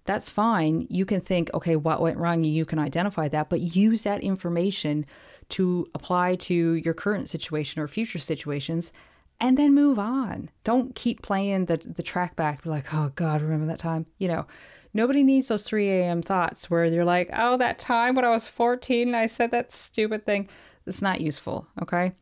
that's 0.05 0.29
fine. 0.29 0.87
You 0.90 1.05
can 1.05 1.20
think, 1.20 1.51
okay, 1.55 1.77
what 1.77 2.01
went 2.01 2.18
wrong? 2.18 2.44
You 2.44 2.64
can 2.64 2.79
identify 2.79 3.29
that, 3.29 3.49
but 3.49 3.61
use 3.61 4.03
that 4.03 4.23
information 4.23 5.07
to 5.51 5.87
apply 5.94 6.37
to 6.37 6.75
your 6.75 6.94
current 6.94 7.29
situation 7.29 7.81
or 7.81 7.88
future 7.88 8.18
situations 8.18 8.92
and 9.40 9.57
then 9.57 9.75
move 9.75 9.99
on. 9.99 10.51
Don't 10.64 10.94
keep 10.94 11.23
playing 11.23 11.66
the 11.66 11.79
the 11.79 12.03
track 12.03 12.37
back. 12.37 12.62
Be 12.62 12.70
like, 12.70 12.92
oh 12.92 13.11
God, 13.14 13.42
remember 13.42 13.66
that 13.66 13.79
time? 13.79 14.07
You 14.18 14.29
know, 14.29 14.46
nobody 14.92 15.23
needs 15.25 15.49
those 15.49 15.64
3 15.64 15.88
a.m. 15.88 16.23
thoughts 16.23 16.68
where 16.70 16.85
you're 16.85 17.05
like, 17.05 17.31
oh, 17.33 17.57
that 17.57 17.79
time 17.79 18.14
when 18.14 18.25
I 18.25 18.31
was 18.31 18.49
14, 18.49 19.09
and 19.09 19.16
I 19.16 19.27
said 19.27 19.51
that 19.53 19.73
stupid 19.73 20.27
thing. 20.27 20.49
It's 20.87 21.03
not 21.03 21.20
useful. 21.20 21.66
Okay. 21.81 22.12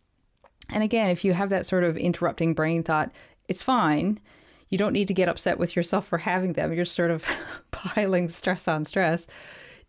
And 0.70 0.82
again, 0.82 1.10
if 1.10 1.24
you 1.24 1.32
have 1.32 1.50
that 1.50 1.66
sort 1.66 1.84
of 1.84 1.96
interrupting 1.96 2.54
brain 2.54 2.82
thought, 2.82 3.10
it's 3.48 3.62
fine. 3.62 4.20
You 4.68 4.78
don't 4.78 4.92
need 4.92 5.08
to 5.08 5.14
get 5.14 5.28
upset 5.28 5.58
with 5.58 5.74
yourself 5.74 6.06
for 6.06 6.18
having 6.18 6.52
them. 6.52 6.72
You're 6.72 6.84
sort 6.84 7.10
of 7.10 7.24
piling 7.70 8.28
stress 8.28 8.68
on 8.68 8.84
stress. 8.84 9.26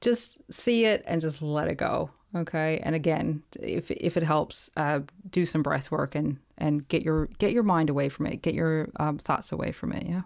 Just 0.02 0.40
see 0.52 0.86
it 0.86 1.04
and 1.06 1.22
just 1.22 1.42
let 1.42 1.68
it 1.68 1.76
go. 1.76 2.12
Okay. 2.36 2.80
And 2.84 2.96
again, 2.96 3.44
if 3.60 3.92
if 3.92 4.16
it 4.16 4.24
helps, 4.24 4.70
uh, 4.78 5.00
do 5.30 5.46
some 5.46 5.64
breath 5.64 5.92
work 5.92 6.16
and 6.16 6.38
and 6.58 6.88
get 6.88 7.02
your 7.02 7.26
get 7.40 7.52
your 7.52 7.64
mind 7.64 7.90
away 7.90 8.08
from 8.08 8.28
it, 8.28 8.42
get 8.42 8.54
your 8.54 8.90
um, 9.00 9.18
thoughts 9.18 9.52
away 9.52 9.72
from 9.72 9.92
it. 9.92 10.06
Yeah. 10.08 10.22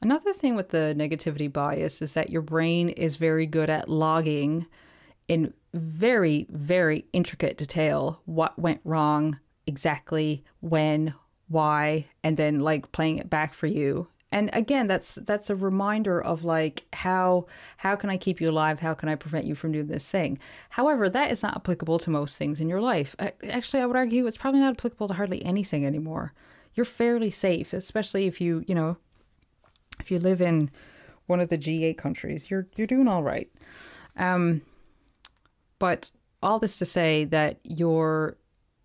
Another 0.00 0.32
thing 0.32 0.54
with 0.54 0.70
the 0.70 0.94
negativity 0.96 1.52
bias 1.52 2.00
is 2.00 2.14
that 2.14 2.30
your 2.30 2.42
brain 2.42 2.88
is 2.88 3.16
very 3.16 3.46
good 3.46 3.68
at 3.68 3.88
logging 3.88 4.66
in 5.26 5.52
very 5.74 6.46
very 6.50 7.04
intricate 7.12 7.56
detail 7.56 8.22
what 8.24 8.58
went 8.58 8.80
wrong 8.84 9.38
exactly 9.66 10.42
when 10.60 11.14
why 11.48 12.06
and 12.22 12.36
then 12.36 12.60
like 12.60 12.92
playing 12.92 13.18
it 13.18 13.30
back 13.30 13.54
for 13.54 13.66
you. 13.66 14.08
And 14.30 14.50
again 14.52 14.86
that's 14.86 15.14
that's 15.22 15.48
a 15.48 15.56
reminder 15.56 16.20
of 16.22 16.44
like 16.44 16.84
how 16.92 17.46
how 17.78 17.96
can 17.96 18.10
i 18.10 18.18
keep 18.18 18.40
you 18.40 18.50
alive? 18.50 18.80
How 18.80 18.92
can 18.92 19.08
i 19.08 19.14
prevent 19.14 19.46
you 19.46 19.54
from 19.54 19.72
doing 19.72 19.86
this 19.86 20.04
thing? 20.04 20.38
However 20.70 21.08
that 21.08 21.30
is 21.30 21.42
not 21.42 21.56
applicable 21.56 21.98
to 22.00 22.10
most 22.10 22.36
things 22.36 22.60
in 22.60 22.68
your 22.68 22.80
life. 22.80 23.16
Actually 23.18 23.82
i 23.82 23.86
would 23.86 23.96
argue 23.96 24.26
it's 24.26 24.36
probably 24.36 24.60
not 24.60 24.76
applicable 24.76 25.08
to 25.08 25.14
hardly 25.14 25.44
anything 25.44 25.86
anymore. 25.86 26.34
You're 26.74 26.84
fairly 26.84 27.30
safe 27.30 27.72
especially 27.72 28.26
if 28.26 28.40
you 28.40 28.64
you 28.66 28.74
know 28.74 28.98
if 29.98 30.10
you 30.10 30.18
live 30.18 30.42
in 30.42 30.70
one 31.26 31.40
of 31.40 31.48
the 31.48 31.58
g8 31.58 31.96
countries. 31.96 32.50
You're 32.50 32.66
you're 32.76 32.86
doing 32.86 33.08
all 33.08 33.22
right. 33.22 33.50
Um 34.16 34.60
but 35.78 36.10
all 36.42 36.58
this 36.58 36.78
to 36.78 36.86
say 36.86 37.24
that 37.24 37.58
your 37.64 38.36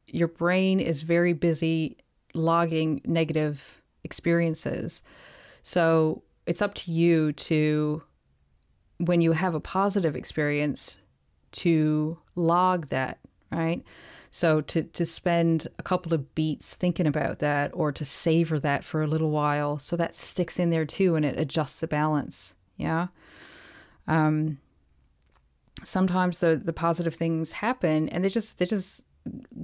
your 0.08 0.28
brain 0.28 0.80
is 0.80 1.02
very 1.04 1.34
busy 1.34 1.98
logging 2.34 3.02
negative 3.06 3.82
experiences 4.04 5.02
so 5.64 6.24
it's 6.46 6.62
up 6.62 6.74
to 6.76 6.92
you 6.92 7.32
to, 7.34 8.04
when 8.98 9.22
you 9.22 9.32
have 9.32 9.56
a 9.56 9.60
positive 9.60 10.16
experience, 10.16 10.98
to 11.52 12.20
log 12.36 12.90
that, 12.90 13.20
right? 13.52 13.84
So 14.30 14.62
to, 14.62 14.84
to 14.84 15.06
spend 15.06 15.68
a 15.80 15.84
couple 15.84 16.14
of 16.14 16.36
beats 16.36 16.74
thinking 16.74 17.08
about 17.08 17.40
that 17.40 17.72
or 17.74 17.92
to 17.92 18.04
savor 18.04 18.60
that 18.60 18.84
for 18.84 19.02
a 19.02 19.08
little 19.08 19.30
while 19.30 19.78
so 19.78 19.96
that 19.96 20.16
sticks 20.16 20.60
in 20.60 20.72
there 20.72 20.86
too 20.86 21.16
and 21.16 21.24
it 21.24 21.40
adjusts 21.40 21.76
the 21.76 21.88
balance. 21.88 22.56
Yeah. 22.76 23.08
Um, 24.08 24.58
sometimes 25.84 26.40
the, 26.40 26.62
the 26.64 26.74
positive 26.74 27.16
things 27.16 27.54
happen 27.54 28.10
and 28.10 28.24
they 28.24 28.30
just 28.30 28.58
they 28.58 28.66
just 28.66 29.04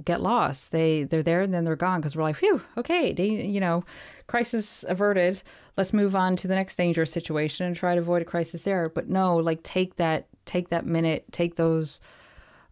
get 0.04 0.20
lost. 0.20 0.72
They 0.72 1.04
they're 1.04 1.22
there 1.22 1.42
and 1.42 1.52
then 1.52 1.64
they're 1.64 1.76
gone 1.76 2.00
because 2.00 2.16
we're 2.16 2.22
like, 2.22 2.36
phew, 2.36 2.62
okay, 2.76 3.12
they, 3.12 3.28
you 3.28 3.60
know, 3.60 3.84
crisis 4.26 4.84
averted. 4.88 5.42
Let's 5.76 5.92
move 5.92 6.14
on 6.14 6.36
to 6.36 6.48
the 6.48 6.54
next 6.54 6.76
dangerous 6.76 7.12
situation 7.12 7.66
and 7.66 7.76
try 7.76 7.94
to 7.94 8.00
avoid 8.00 8.22
a 8.22 8.24
crisis 8.24 8.62
there. 8.62 8.88
But 8.88 9.08
no, 9.08 9.36
like 9.36 9.62
take 9.62 9.96
that 9.96 10.28
take 10.46 10.70
that 10.70 10.86
minute, 10.86 11.24
take 11.32 11.56
those 11.56 12.00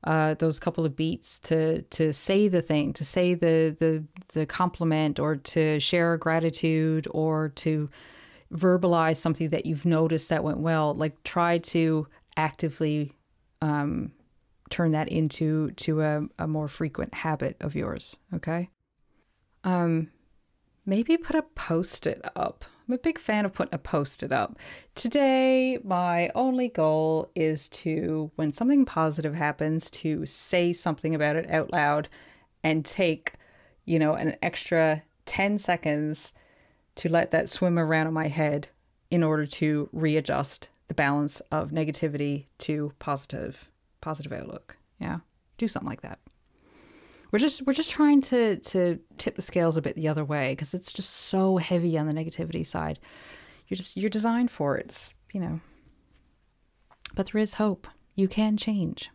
uh, 0.05 0.35
those 0.35 0.61
couple 0.61 0.85
of 0.85 0.97
beats 0.97 1.39
to 1.41 1.83
to 1.83 2.13
say 2.13 2.49
the 2.49 2.63
thing, 2.63 2.93
to 2.95 3.05
say 3.05 3.35
the 3.35 3.77
the 3.79 4.05
the 4.33 4.47
compliment, 4.47 5.19
or 5.19 5.37
to 5.37 5.81
share 5.81 6.17
gratitude, 6.17 7.07
or 7.11 7.51
to 7.51 7.91
verbalize 8.53 9.17
something 9.17 9.49
that 9.51 9.67
you've 9.67 9.85
noticed 9.85 10.29
that 10.29 10.45
went 10.45 10.59
well. 10.59 10.95
Like 10.95 11.23
try 11.25 11.59
to 11.59 12.07
actively 12.37 13.13
um, 13.61 14.13
turn 14.71 14.93
that 14.93 15.09
into 15.09 15.71
to 15.73 16.01
a, 16.03 16.23
a 16.39 16.47
more 16.47 16.69
frequent 16.69 17.15
habit 17.15 17.57
of 17.61 17.75
yours. 17.75 18.17
Okay. 18.35 18.71
Um, 19.65 20.11
maybe 20.87 21.17
put 21.17 21.37
a 21.37 21.43
post 21.43 22.07
it 22.07 22.21
up. 22.37 22.65
I'm 22.87 22.95
a 22.95 22.99
big 22.99 23.19
fan 23.19 23.45
of 23.45 23.53
putting 23.53 23.75
a 23.75 23.79
post 23.79 24.23
it 24.23 24.33
up. 24.33 24.59
Today, 24.95 25.79
my 25.85 26.31
only 26.35 26.69
goal 26.69 27.31
is 27.35 27.69
to, 27.71 28.31
when 28.37 28.53
something 28.53 28.85
positive 28.85 29.35
happens, 29.35 29.91
to 29.91 30.25
say 30.25 30.73
something 30.73 31.15
about 31.15 31.37
it 31.37 31.51
out 31.51 31.73
loud 31.73 32.09
and 32.63 32.85
take, 32.85 33.35
you 33.85 33.99
know, 33.99 34.15
an 34.15 34.37
extra 34.41 35.03
10 35.27 35.59
seconds 35.59 36.33
to 36.97 37.09
let 37.09 37.31
that 37.31 37.49
swim 37.49 37.79
around 37.79 38.07
in 38.07 38.15
my 38.15 38.29
head 38.29 38.69
in 39.11 39.23
order 39.23 39.47
to 39.47 39.89
readjust 39.93 40.69
the 40.89 40.95
balance 40.95 41.41
of 41.53 41.71
negativity 41.71 42.47
to 42.59 42.93
positive 42.99 43.71
positive 44.01 44.33
outlook. 44.33 44.77
Yeah, 45.01 45.19
do 45.59 45.69
something 45.69 45.89
like 45.89 46.01
that. 46.03 46.19
we're 47.31 47.39
just 47.39 47.67
we're 47.67 47.73
just 47.73 47.91
trying 47.91 48.21
to 48.23 48.57
to 48.57 48.99
tip 49.19 49.37
the 49.37 49.43
scales 49.43 49.77
a 49.77 49.83
bit 49.83 49.97
the 49.97 50.09
other 50.09 50.25
way 50.25 50.53
because 50.53 50.75
it's 50.75 50.93
just 50.93 51.11
so 51.11 51.59
heavy 51.59 51.99
on 51.99 52.07
the 52.07 52.13
negativity 52.13 52.67
side. 52.67 52.99
You're 53.69 53.77
just 53.77 53.97
you're 53.97 54.11
designed 54.11 54.51
for 54.51 54.77
it. 54.77 54.87
It's, 54.87 55.15
you 55.33 55.41
know. 55.41 55.61
But 57.15 57.31
there 57.33 57.41
is 57.41 57.55
hope. 57.55 57.87
You 58.15 58.29
can 58.29 58.57
change. 58.57 59.11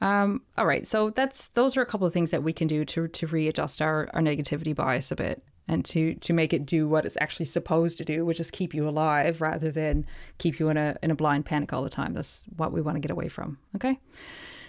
Um, 0.00 0.42
all 0.56 0.66
right, 0.66 0.86
so 0.86 1.10
that's 1.10 1.48
those 1.48 1.76
are 1.76 1.80
a 1.82 1.86
couple 1.86 2.06
of 2.06 2.12
things 2.12 2.30
that 2.30 2.42
we 2.42 2.52
can 2.52 2.68
do 2.68 2.84
to 2.84 3.08
to 3.08 3.26
readjust 3.26 3.82
our, 3.82 4.08
our 4.12 4.20
negativity 4.20 4.74
bias 4.74 5.10
a 5.10 5.16
bit 5.16 5.42
and 5.68 5.84
to 5.84 6.14
to 6.14 6.32
make 6.32 6.52
it 6.52 6.66
do 6.66 6.88
what 6.88 7.04
it's 7.04 7.18
actually 7.20 7.46
supposed 7.46 7.98
to 7.98 8.04
do, 8.04 8.24
which 8.24 8.40
is 8.40 8.50
keep 8.50 8.74
you 8.74 8.88
alive 8.88 9.40
rather 9.40 9.70
than 9.70 10.06
keep 10.38 10.58
you 10.58 10.68
in 10.70 10.76
a 10.76 10.96
in 11.02 11.10
a 11.10 11.14
blind 11.14 11.44
panic 11.44 11.72
all 11.72 11.82
the 11.82 11.90
time. 11.90 12.14
That's 12.14 12.44
what 12.56 12.72
we 12.72 12.80
want 12.80 12.96
to 12.96 13.00
get 13.00 13.10
away 13.10 13.28
from. 13.28 13.58
Okay. 13.76 14.00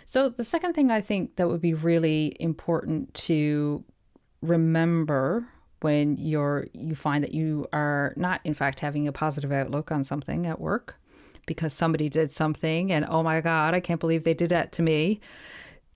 So 0.06 0.30
the 0.30 0.44
second 0.44 0.74
thing 0.74 0.92
I 0.92 1.02
think 1.02 1.36
that 1.38 1.48
would 1.48 1.62
be 1.62 1.74
really 1.74 2.36
important 2.40 3.14
to 3.14 3.84
remember 4.42 5.48
when 5.82 6.18
you're 6.18 6.68
you 6.74 6.96
find 6.96 7.24
that 7.24 7.34
you 7.34 7.68
are 7.72 8.14
not 8.18 8.42
in 8.44 8.54
fact 8.54 8.82
having 8.82 9.08
a 9.08 9.12
positive 9.12 9.52
outlook 9.52 9.92
on 9.92 10.04
something 10.04 10.46
at 10.46 10.60
work 10.60 10.96
because 11.46 11.74
somebody 11.74 12.10
did 12.10 12.32
something 12.32 12.92
and 12.92 13.06
oh 13.08 13.24
my 13.24 13.42
god, 13.42 13.74
I 13.74 13.80
can't 13.80 14.00
believe 14.00 14.24
they 14.24 14.34
did 14.34 14.50
that 14.50 14.72
to 14.74 14.82
me. 14.82 15.20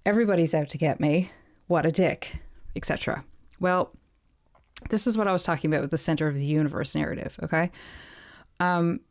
Everybody's 0.05 0.53
out 0.53 0.69
to 0.69 0.77
get 0.77 0.99
me. 0.99 1.31
What 1.67 1.85
a 1.85 1.91
dick, 1.91 2.41
etc. 2.75 3.23
Well, 3.59 3.93
this 4.89 5.07
is 5.07 5.17
what 5.17 5.27
I 5.27 5.33
was 5.33 5.43
talking 5.43 5.71
about 5.71 5.81
with 5.81 5.91
the 5.91 5.97
center 5.97 6.27
of 6.27 6.35
the 6.35 6.45
universe 6.45 6.95
narrative, 6.95 7.37
okay? 7.43 7.71
Um 8.59 9.01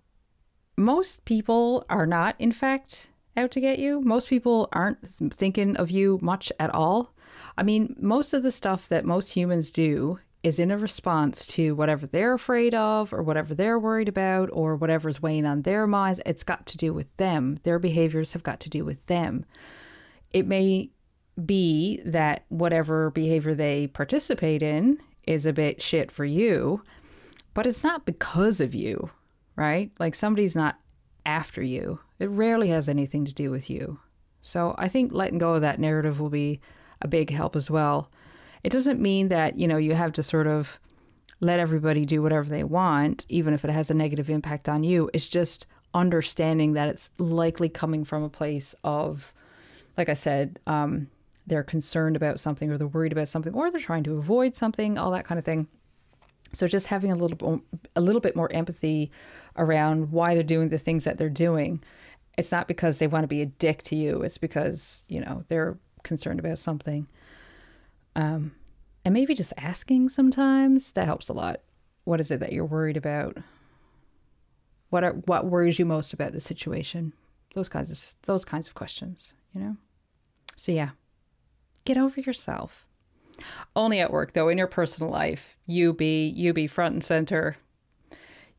most 0.77 1.25
people 1.25 1.85
are 1.91 2.07
not 2.07 2.35
in 2.39 2.53
fact 2.53 3.11
out 3.37 3.51
to 3.53 3.61
get 3.61 3.79
you. 3.79 4.01
Most 4.01 4.29
people 4.29 4.69
aren't 4.73 4.99
thinking 5.33 5.77
of 5.77 5.91
you 5.91 6.19
much 6.23 6.53
at 6.59 6.75
all. 6.75 7.15
I 7.57 7.63
mean, 7.63 7.97
most 7.99 8.33
of 8.33 8.43
the 8.43 8.53
stuff 8.53 8.89
that 8.89 9.05
most 9.05 9.31
humans 9.31 9.71
do 9.71 10.19
is 10.43 10.59
in 10.59 10.71
a 10.71 10.79
response 10.79 11.47
to 11.47 11.75
whatever 11.75 12.07
they're 12.07 12.35
afraid 12.35 12.75
of 12.75 13.13
or 13.13 13.23
whatever 13.23 13.55
they're 13.55 13.79
worried 13.79 14.09
about 14.09 14.49
or 14.53 14.77
whatever's 14.77 15.23
weighing 15.23 15.47
on 15.47 15.63
their 15.63 15.87
minds. 15.87 16.21
It's 16.27 16.43
got 16.43 16.67
to 16.67 16.77
do 16.77 16.93
with 16.93 17.15
them. 17.17 17.59
Their 17.63 17.79
behaviors 17.79 18.33
have 18.33 18.43
got 18.43 18.61
to 18.61 18.71
do 18.71 18.85
with 18.85 19.05
them. 19.07 19.45
It 20.33 20.47
may 20.47 20.91
be 21.43 22.01
that 22.05 22.45
whatever 22.49 23.11
behavior 23.11 23.55
they 23.55 23.87
participate 23.87 24.63
in 24.63 25.01
is 25.27 25.47
a 25.47 25.53
bit 25.53 25.83
shit 25.83 26.11
for 26.11 26.25
you, 26.25 26.83
but 27.55 27.67
it's 27.67 27.85
not 27.85 28.07
because 28.07 28.61
of 28.61 28.75
you, 28.75 29.11
right? 29.57 29.91
Like 29.99 30.15
somebody's 30.15 30.57
not 30.57 30.79
after 31.25 31.63
you. 31.63 32.01
It 32.19 32.31
rarely 32.31 32.69
has 32.69 32.89
anything 32.89 33.25
to 33.25 33.35
do 33.35 33.51
with 33.51 33.71
you. 33.71 34.01
So 34.43 34.75
I 34.79 34.89
think 34.89 35.13
letting 35.13 35.39
go 35.39 35.55
of 35.55 35.61
that 35.63 35.79
narrative 35.79 36.21
will 36.21 36.31
be 36.31 36.61
a 37.01 37.09
big 37.09 37.31
help 37.31 37.55
as 37.55 37.71
well. 37.71 38.11
It 38.65 38.71
doesn't 38.71 39.01
mean 39.01 39.29
that, 39.29 39.59
you 39.59 39.67
know, 39.67 39.77
you 39.77 39.95
have 39.95 40.13
to 40.13 40.23
sort 40.23 40.47
of 40.47 40.81
let 41.41 41.59
everybody 41.59 42.05
do 42.05 42.23
whatever 42.23 42.49
they 42.49 42.65
want, 42.65 43.27
even 43.29 43.55
if 43.55 43.65
it 43.65 43.71
has 43.71 43.91
a 43.91 43.95
negative 43.95 44.31
impact 44.31 44.69
on 44.69 44.85
you. 44.85 45.11
It's 45.13 45.29
just 45.29 45.67
understanding 45.95 46.73
that 46.75 46.89
it's 46.89 47.11
likely 47.19 47.69
coming 47.69 48.05
from 48.05 48.23
a 48.23 48.29
place 48.29 48.75
of, 48.85 49.33
like 49.97 50.09
I 50.09 50.15
said, 50.15 50.61
um, 50.67 51.09
they're 51.47 51.63
concerned 51.63 52.17
about 52.17 52.41
something 52.41 52.71
or 52.71 52.79
they're 52.79 52.87
worried 52.87 53.13
about 53.13 53.29
something 53.29 53.55
or 53.55 53.71
they're 53.71 53.81
trying 53.81 54.05
to 54.05 54.17
avoid 54.17 54.57
something, 54.57 54.97
all 54.99 55.11
that 55.11 55.25
kind 55.25 55.39
of 55.39 55.45
thing. 55.45 55.67
So 56.53 56.69
just 56.69 56.89
having 56.89 57.11
a 57.11 57.17
little 57.17 57.63
a 57.97 58.01
little 58.01 58.21
bit 58.21 58.37
more 58.37 58.53
empathy 58.53 59.11
around 59.57 60.13
why 60.13 60.35
they're 60.35 60.43
doing 60.43 60.69
the 60.69 60.79
things 60.79 61.05
that 61.05 61.19
they're 61.19 61.31
doing. 61.31 61.83
It's 62.37 62.53
not 62.53 62.69
because 62.69 62.99
they 62.99 63.07
want 63.07 63.25
to 63.25 63.29
be 63.29 63.43
a 63.43 63.47
dick 63.47 63.83
to 63.85 63.97
you. 63.97 64.23
It's 64.23 64.39
because 64.39 65.05
you 65.09 65.21
know 65.21 65.45
they're 65.49 65.79
concerned 66.03 66.41
about 66.41 66.59
something. 66.59 67.07
Um, 68.15 68.53
and 69.05 69.15
maybe 69.15 69.35
just 69.35 69.55
asking 69.57 70.11
sometimes 70.11 70.93
that 70.93 71.07
helps 71.07 71.29
a 71.29 71.33
lot. 71.33 71.61
What 72.05 72.21
is 72.21 72.31
it 72.31 72.41
that 72.41 72.53
you're 72.53 72.65
worried 72.65 72.97
about? 72.97 73.39
What 74.91 75.05
are 75.05 75.13
what 75.13 75.47
worries 75.47 75.79
you 75.79 75.87
most 75.87 76.13
about 76.13 76.33
the 76.33 76.41
situation? 76.41 77.15
Those 77.55 77.69
kinds 77.69 77.91
of 77.91 78.15
those 78.27 78.45
kinds 78.45 78.69
of 78.69 78.75
questions, 78.75 79.33
you 79.55 79.61
know. 79.61 79.77
So 80.57 80.71
yeah, 80.71 80.91
get 81.85 81.97
over 81.97 82.21
yourself. 82.21 82.87
Only 83.75 84.01
at 84.01 84.13
work 84.13 84.33
though. 84.33 84.49
In 84.49 84.59
your 84.59 84.67
personal 84.67 85.11
life, 85.11 85.57
you 85.67 85.93
be 85.93 86.29
you 86.29 86.53
be 86.53 86.67
front 86.67 86.95
and 86.95 87.05
center. 87.05 87.57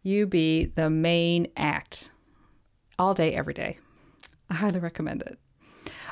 You 0.01 0.27
be 0.27 0.65
the 0.65 0.89
main 0.89 1.47
act 1.55 2.09
all 2.99 3.13
day, 3.13 3.33
every 3.33 3.53
day. 3.53 3.79
I 4.49 4.55
highly 4.55 4.79
recommend 4.79 5.21
it. 5.21 5.37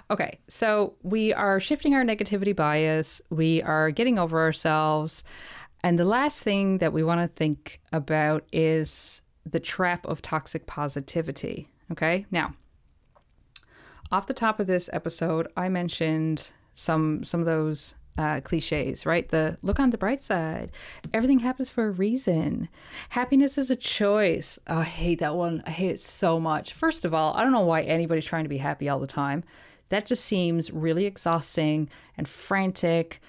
Okay, 0.10 0.39
so 0.47 0.95
we 1.04 1.34
are 1.34 1.60
shifting 1.60 1.93
our 1.93 2.04
negativity 2.04 2.56
bias, 2.56 3.21
we 3.30 3.62
are 3.63 3.91
getting 3.91 4.19
over 4.19 4.39
ourselves. 4.39 5.24
And 5.84 5.97
the 5.97 6.06
last 6.06 6.43
thing 6.43 6.78
that 6.78 6.93
we 6.93 7.04
want 7.04 7.21
to 7.21 7.28
think 7.28 7.80
about 7.91 8.45
is 8.52 9.21
the 9.50 9.60
trap 9.60 10.06
of 10.06 10.21
toxic 10.21 10.67
positivity. 10.67 11.69
Okay, 11.91 12.26
now, 12.30 12.54
off 14.12 14.28
the 14.28 14.34
top 14.34 14.60
of 14.60 14.67
this 14.67 14.89
episode, 14.93 15.47
I 15.56 15.69
mentioned 15.69 16.52
some 16.82 17.24
some 17.24 17.39
of 17.39 17.46
those 17.46 17.96
uh, 18.17 18.41
cliches, 18.41 19.06
right? 19.06 19.28
The 19.30 19.58
look 19.62 19.80
on 19.80 19.91
the 19.91 19.98
bright 19.98 20.24
side. 20.24 20.72
Everything 21.13 21.39
happens 21.39 21.70
for 21.70 21.88
a 21.88 21.91
reason. 21.91 22.70
Happiness 23.10 23.58
is 23.58 23.70
a 23.72 23.76
choice. 23.76 24.60
Oh, 24.67 24.80
I 24.80 24.84
hate 24.84 25.20
that 25.20 25.36
one. 25.36 25.63
I 25.65 25.72
hate 25.72 25.91
it 25.91 26.00
so 26.00 26.39
much. 26.39 26.74
First 26.74 27.06
of 27.06 27.13
all, 27.13 27.34
I 27.36 27.44
don't 27.44 27.52
know 27.52 27.62
why 27.62 27.82
anybody's 27.82 28.26
trying 28.26 28.44
to 28.44 28.50
be 28.50 28.58
happy 28.58 28.89
all 28.89 29.00
the 29.00 29.08
time. 29.08 29.44
That 29.89 30.06
just 30.06 30.26
seems 30.26 30.72
really 30.72 31.06
exhausting 31.06 31.89
and 32.17 32.28
frantic 32.28 33.22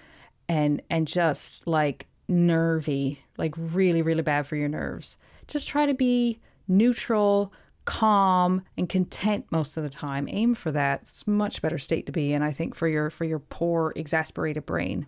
and 0.48 0.82
and 0.90 1.06
just 1.06 1.66
like 1.66 2.06
nervy, 2.28 3.22
like 3.36 3.54
really 3.56 4.02
really 4.02 4.22
bad 4.22 4.46
for 4.46 4.56
your 4.56 4.68
nerves. 4.68 5.18
Just 5.46 5.68
try 5.68 5.86
to 5.86 5.94
be 5.94 6.40
neutral, 6.68 7.52
calm 7.84 8.62
and 8.76 8.88
content 8.88 9.46
most 9.50 9.76
of 9.76 9.82
the 9.82 9.88
time. 9.88 10.28
Aim 10.30 10.54
for 10.54 10.70
that. 10.72 11.02
It's 11.02 11.26
much 11.26 11.62
better 11.62 11.78
state 11.78 12.06
to 12.06 12.12
be 12.12 12.32
in 12.32 12.42
i 12.42 12.52
think 12.52 12.74
for 12.74 12.88
your 12.88 13.10
for 13.10 13.24
your 13.24 13.38
poor 13.38 13.92
exasperated 13.96 14.66
brain. 14.66 15.06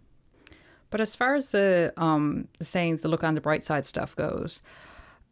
But 0.90 1.00
as 1.00 1.16
far 1.16 1.34
as 1.34 1.50
the 1.50 1.92
um 1.96 2.48
the 2.58 2.64
saying 2.64 2.98
the 2.98 3.08
look 3.08 3.24
on 3.24 3.34
the 3.34 3.40
bright 3.40 3.64
side 3.64 3.84
stuff 3.84 4.14
goes 4.16 4.62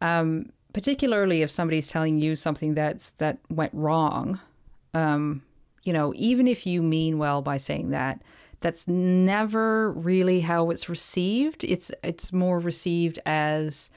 um 0.01 0.51
particularly 0.73 1.41
if 1.41 1.51
somebody's 1.51 1.87
telling 1.87 2.19
you 2.19 2.35
something 2.35 2.73
that's 2.73 3.11
that 3.11 3.37
went 3.49 3.73
wrong 3.73 4.39
um 4.93 5.41
you 5.83 5.93
know 5.93 6.13
even 6.15 6.47
if 6.47 6.65
you 6.65 6.81
mean 6.81 7.17
well 7.17 7.41
by 7.41 7.57
saying 7.57 7.91
that 7.91 8.21
that's 8.63 8.87
never 8.87 9.91
really 9.91 10.39
how 10.39 10.71
it's 10.71 10.89
received. 10.89 11.63
It's 11.63 11.91
it's 12.01 12.33
more 12.33 12.59
received 12.59 13.19
as 13.25 13.89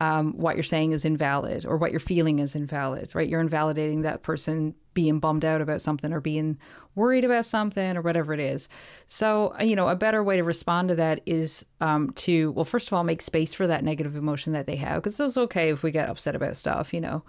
um, 0.00 0.32
what 0.34 0.54
you're 0.54 0.62
saying 0.62 0.92
is 0.92 1.04
invalid 1.04 1.66
or 1.66 1.76
what 1.76 1.90
you're 1.90 1.98
feeling 1.98 2.38
is 2.38 2.54
invalid, 2.54 3.14
right? 3.14 3.28
You're 3.28 3.40
invalidating 3.40 4.02
that 4.02 4.22
person 4.22 4.74
being 4.94 5.18
bummed 5.18 5.44
out 5.44 5.60
about 5.60 5.80
something 5.80 6.12
or 6.12 6.20
being 6.20 6.58
worried 6.94 7.24
about 7.24 7.46
something 7.46 7.96
or 7.96 8.02
whatever 8.02 8.32
it 8.32 8.40
is. 8.40 8.68
So, 9.08 9.54
you 9.60 9.74
know, 9.74 9.88
a 9.88 9.96
better 9.96 10.22
way 10.22 10.36
to 10.36 10.44
respond 10.44 10.88
to 10.90 10.94
that 10.96 11.20
is 11.26 11.64
um, 11.80 12.10
to, 12.12 12.52
well, 12.52 12.64
first 12.64 12.88
of 12.88 12.92
all, 12.92 13.04
make 13.04 13.22
space 13.22 13.54
for 13.54 13.66
that 13.66 13.84
negative 13.84 14.14
emotion 14.14 14.52
that 14.52 14.66
they 14.66 14.76
have 14.76 15.02
because 15.02 15.18
it's 15.18 15.36
okay 15.36 15.70
if 15.70 15.82
we 15.82 15.90
get 15.90 16.08
upset 16.08 16.36
about 16.36 16.56
stuff, 16.56 16.94
you 16.94 17.00
know. 17.00 17.24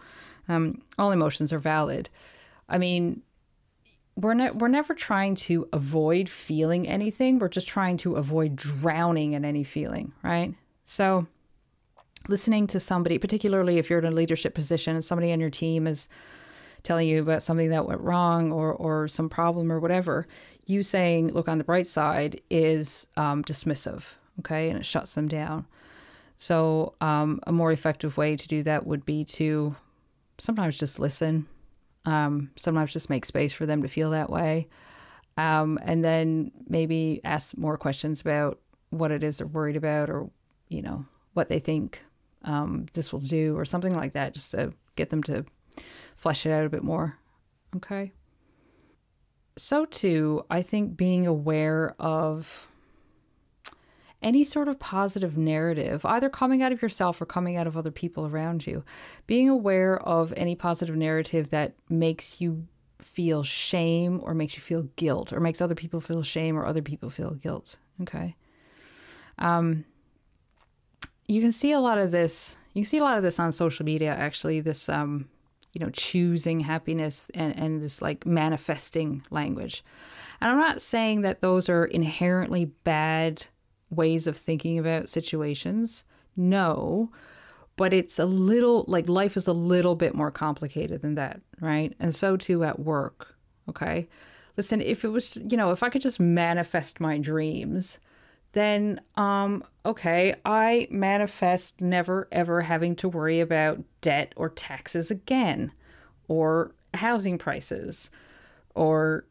Um, 0.48 0.82
all 0.98 1.12
emotions 1.12 1.52
are 1.54 1.60
valid. 1.60 2.10
I 2.68 2.78
mean, 2.78 3.24
we're 4.16 4.34
ne- 4.34 4.52
we're 4.52 4.68
never 4.68 4.94
trying 4.94 5.36
to 5.36 5.68
avoid 5.72 6.28
feeling 6.28 6.88
anything. 6.88 7.40
We're 7.40 7.50
just 7.50 7.68
trying 7.68 7.98
to 7.98 8.16
avoid 8.16 8.56
drowning 8.56 9.34
in 9.34 9.46
any 9.46 9.64
feeling, 9.64 10.12
right? 10.24 10.54
So, 10.86 11.28
listening 12.28 12.68
to 12.68 12.80
somebody, 12.80 13.18
particularly 13.18 13.78
if 13.78 13.90
you're 13.90 14.00
in 14.00 14.06
a 14.06 14.12
leadership 14.12 14.54
position 14.54 14.96
and 14.96 15.04
somebody 15.04 15.32
on 15.32 15.40
your 15.40 15.50
team 15.50 15.88
is 15.88 16.08
telling 16.84 17.08
you 17.08 17.22
about 17.22 17.44
something 17.44 17.70
that 17.70 17.88
went 17.88 18.02
wrong 18.02 18.52
or, 18.52 18.74
or 18.74 19.08
some 19.08 19.30
problem 19.30 19.72
or 19.72 19.80
whatever, 19.80 20.28
you 20.66 20.84
saying, 20.84 21.34
look 21.34 21.48
on 21.48 21.58
the 21.58 21.64
bright 21.64 21.88
side 21.88 22.42
is 22.50 23.08
um, 23.18 23.44
dismissive, 23.44 24.04
okay? 24.40 24.70
And 24.70 24.80
it 24.80 24.86
shuts 24.86 25.14
them 25.14 25.28
down. 25.28 25.66
So, 26.38 26.94
um, 27.02 27.42
a 27.46 27.52
more 27.52 27.72
effective 27.72 28.16
way 28.16 28.38
to 28.38 28.48
do 28.48 28.64
that 28.64 28.88
would 28.88 29.06
be 29.06 29.26
to 29.26 29.76
sometimes 30.38 30.78
just 30.78 30.98
listen, 30.98 31.48
um, 32.06 32.52
sometimes 32.56 32.94
just 32.94 33.10
make 33.10 33.26
space 33.26 33.52
for 33.52 33.66
them 33.66 33.82
to 33.82 33.90
feel 33.90 34.12
that 34.12 34.30
way. 34.30 34.68
Um, 35.36 35.80
and 35.84 36.04
then 36.04 36.52
maybe 36.68 37.20
ask 37.26 37.58
more 37.58 37.78
questions 37.78 38.22
about 38.22 38.60
what 38.90 39.12
it 39.12 39.22
is 39.22 39.40
they're 39.40 39.48
worried 39.48 39.76
about 39.76 40.10
or, 40.10 40.30
you 40.70 40.82
know, 40.82 41.06
what 41.34 41.50
they 41.50 41.60
think 41.60 42.02
um, 42.44 42.88
this 42.94 43.12
will 43.12 43.20
do 43.20 43.58
or 43.58 43.66
something 43.66 43.96
like 43.96 44.14
that, 44.14 44.34
just 44.34 44.52
to 44.52 44.74
get 44.96 45.10
them 45.10 45.24
to 45.24 45.46
flesh 46.16 46.46
it 46.46 46.52
out 46.52 46.66
a 46.66 46.70
bit 46.70 46.84
more. 46.84 47.18
Okay. 47.76 48.12
So, 49.58 49.86
too, 49.86 50.46
I 50.50 50.62
think 50.62 50.96
being 50.96 51.28
aware 51.28 51.96
of 52.00 52.68
any 54.22 54.44
sort 54.44 54.68
of 54.68 54.80
positive 54.80 55.38
narrative, 55.38 56.06
either 56.06 56.30
coming 56.30 56.62
out 56.62 56.72
of 56.72 56.82
yourself 56.82 57.22
or 57.22 57.26
coming 57.26 57.58
out 57.58 57.68
of 57.68 57.78
other 57.78 57.92
people 57.92 58.26
around 58.26 58.68
you, 58.68 58.84
being 59.28 59.50
aware 59.50 59.98
of 60.02 60.34
any 60.36 60.56
positive 60.56 60.96
narrative 60.96 61.50
that 61.50 61.76
makes 61.90 62.42
you 62.42 62.68
feel 63.00 63.44
shame 63.44 64.20
or 64.24 64.34
makes 64.34 64.56
you 64.56 64.62
feel 64.62 64.84
guilt 64.96 65.32
or 65.32 65.40
makes 65.40 65.62
other 65.62 65.76
people 65.76 66.02
feel 66.02 66.24
shame 66.24 66.58
or 66.58 66.66
other 66.66 66.82
people 66.82 67.10
feel 67.10 67.32
guilt. 67.32 67.78
Okay. 68.02 68.36
Um, 69.38 69.86
you 71.30 71.42
can 71.42 71.52
see 71.52 71.72
a 71.72 71.80
lot 71.80 71.98
of 71.98 72.12
this. 72.12 72.58
You 72.74 72.82
can 72.82 72.90
see 72.90 72.98
a 72.98 73.04
lot 73.04 73.18
of 73.18 73.24
this 73.24 73.40
on 73.40 73.52
social 73.52 73.86
media. 73.86 74.12
Actually, 74.12 74.60
this 74.62 74.90
um, 74.90 75.30
you 75.74 75.80
know, 75.80 75.92
choosing 75.92 76.62
happiness 76.62 77.26
and 77.34 77.58
and 77.58 77.82
this 77.82 78.02
like 78.02 78.26
manifesting 78.26 79.24
language. 79.30 79.84
And 80.42 80.50
I'm 80.50 80.58
not 80.58 80.82
saying 80.82 81.22
that 81.22 81.42
those 81.42 81.70
are 81.70 81.86
inherently 81.86 82.66
bad 82.66 83.46
ways 83.90 84.26
of 84.26 84.38
thinking 84.38 84.80
about 84.80 85.10
situations. 85.10 86.04
No, 86.36 87.12
but 87.76 87.94
it's 87.94 88.18
a 88.18 88.26
little 88.26 88.86
like 88.88 89.08
life 89.08 89.38
is 89.38 89.48
a 89.48 89.54
little 89.54 89.96
bit 89.96 90.16
more 90.16 90.32
complicated 90.32 91.02
than 91.02 91.16
that, 91.16 91.42
right? 91.60 91.94
And 92.00 92.16
so 92.16 92.38
too 92.38 92.64
at 92.64 92.80
work. 92.80 93.36
Okay. 93.68 94.08
Listen, 94.58 94.82
if 94.82 95.06
it 95.06 95.10
was, 95.10 95.38
you 95.50 95.56
know, 95.56 95.72
if 95.72 95.84
I 95.84 95.90
could 95.90 96.02
just 96.02 96.20
manifest 96.20 97.00
my 97.00 97.18
dreams, 97.18 98.00
then 98.54 99.02
um 99.16 99.64
okay, 99.86 100.36
I 100.46 100.88
manifest 100.90 101.82
never 101.82 102.28
ever 102.32 102.62
having 102.62 102.96
to 102.98 103.10
worry 103.10 103.40
about 103.40 103.84
debt 104.02 104.34
or 104.36 104.50
taxes 104.50 105.12
again 105.12 105.72
or 106.28 106.74
housing 106.94 107.38
prices 107.38 108.10
or 108.76 109.26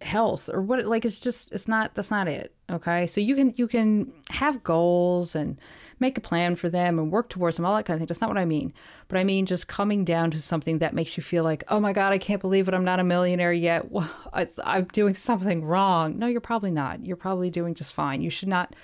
health 0.00 0.50
or 0.52 0.60
what 0.60 0.84
like 0.84 1.04
it's 1.04 1.20
just 1.20 1.50
it's 1.52 1.68
not 1.68 1.94
that's 1.94 2.10
not 2.10 2.28
it 2.28 2.54
okay? 2.70 3.06
So 3.06 3.20
you 3.20 3.34
can 3.34 3.54
you 3.56 3.68
can 3.68 4.12
have 4.30 4.62
goals 4.62 5.34
and 5.34 5.58
make 6.00 6.18
a 6.18 6.20
plan 6.20 6.56
for 6.56 6.68
them 6.68 6.98
and 6.98 7.10
work 7.10 7.28
towards 7.28 7.56
them 7.56 7.64
all 7.64 7.76
that 7.76 7.84
kind 7.84 7.96
of 7.96 8.00
thing. 8.00 8.06
That's 8.06 8.20
not 8.20 8.30
what 8.30 8.38
i 8.38 8.44
mean. 8.44 8.72
But 9.08 9.18
i 9.18 9.24
mean 9.24 9.46
just 9.46 9.68
coming 9.68 10.04
down 10.04 10.30
to 10.32 10.40
something 10.40 10.78
that 10.78 10.94
makes 10.94 11.16
you 11.16 11.22
feel 11.22 11.44
like 11.44 11.64
oh 11.68 11.80
my 11.80 11.92
god 11.92 12.12
i 12.12 12.18
can't 12.18 12.40
believe 12.40 12.68
it. 12.68 12.74
I'm 12.74 12.84
not 12.84 13.00
a 13.00 13.04
millionaire 13.04 13.52
yet. 13.52 13.86
I'm 14.64 14.84
doing 14.86 15.14
something 15.14 15.64
wrong. 15.64 16.18
No 16.18 16.26
you're 16.26 16.40
probably 16.40 16.70
not. 16.70 17.04
You're 17.04 17.16
probably 17.16 17.50
doing 17.50 17.74
just 17.74 17.94
fine. 17.94 18.22
You 18.22 18.30
should 18.30 18.48
not 18.48 18.74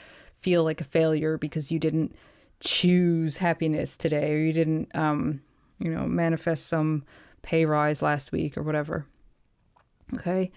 feel 0.40 0.64
like 0.64 0.80
a 0.80 0.84
failure 0.84 1.36
because 1.36 1.70
you 1.70 1.78
didn't 1.78 2.14
choose 2.60 3.38
happiness 3.38 3.96
today 3.96 4.32
or 4.32 4.38
you 4.38 4.52
didn't 4.52 4.94
um 4.94 5.40
you 5.78 5.90
know 5.90 6.06
manifest 6.06 6.66
some 6.66 7.04
pay 7.42 7.64
rise 7.64 8.02
last 8.02 8.32
week 8.32 8.56
or 8.56 8.62
whatever. 8.62 9.06
Okay? 10.14 10.50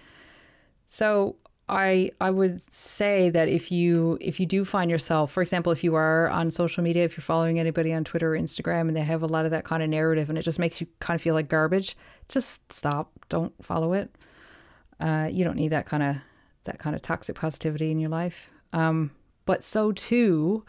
So 0.86 1.36
I 1.68 2.10
I 2.20 2.30
would 2.30 2.60
say 2.74 3.30
that 3.30 3.48
if 3.48 3.72
you 3.72 4.18
if 4.20 4.38
you 4.38 4.44
do 4.44 4.64
find 4.64 4.90
yourself, 4.90 5.32
for 5.32 5.40
example, 5.40 5.72
if 5.72 5.82
you 5.82 5.94
are 5.94 6.28
on 6.28 6.50
social 6.50 6.82
media, 6.82 7.04
if 7.04 7.16
you're 7.16 7.22
following 7.22 7.58
anybody 7.58 7.92
on 7.92 8.04
Twitter 8.04 8.34
or 8.34 8.38
Instagram 8.38 8.82
and 8.82 8.96
they 8.96 9.02
have 9.02 9.22
a 9.22 9.26
lot 9.26 9.46
of 9.46 9.50
that 9.52 9.64
kind 9.64 9.82
of 9.82 9.88
narrative 9.88 10.28
and 10.28 10.36
it 10.36 10.42
just 10.42 10.58
makes 10.58 10.80
you 10.80 10.86
kind 11.00 11.16
of 11.16 11.22
feel 11.22 11.34
like 11.34 11.48
garbage, 11.48 11.96
just 12.28 12.70
stop. 12.70 13.12
Don't 13.30 13.52
follow 13.64 13.94
it. 13.94 14.14
Uh, 15.00 15.28
you 15.30 15.42
don't 15.42 15.56
need 15.56 15.68
that 15.68 15.86
kind 15.86 16.02
of 16.02 16.16
that 16.64 16.78
kind 16.78 16.94
of 16.94 17.00
toxic 17.00 17.36
positivity 17.36 17.90
in 17.90 17.98
your 17.98 18.10
life. 18.10 18.50
Um, 18.74 19.10
but 19.46 19.64
so 19.64 19.92
too, 19.92 20.64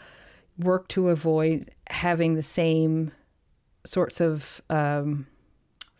work 0.57 0.87
to 0.89 1.09
avoid 1.09 1.71
having 1.89 2.35
the 2.35 2.43
same 2.43 3.11
sorts 3.85 4.21
of 4.21 4.61
um, 4.69 5.27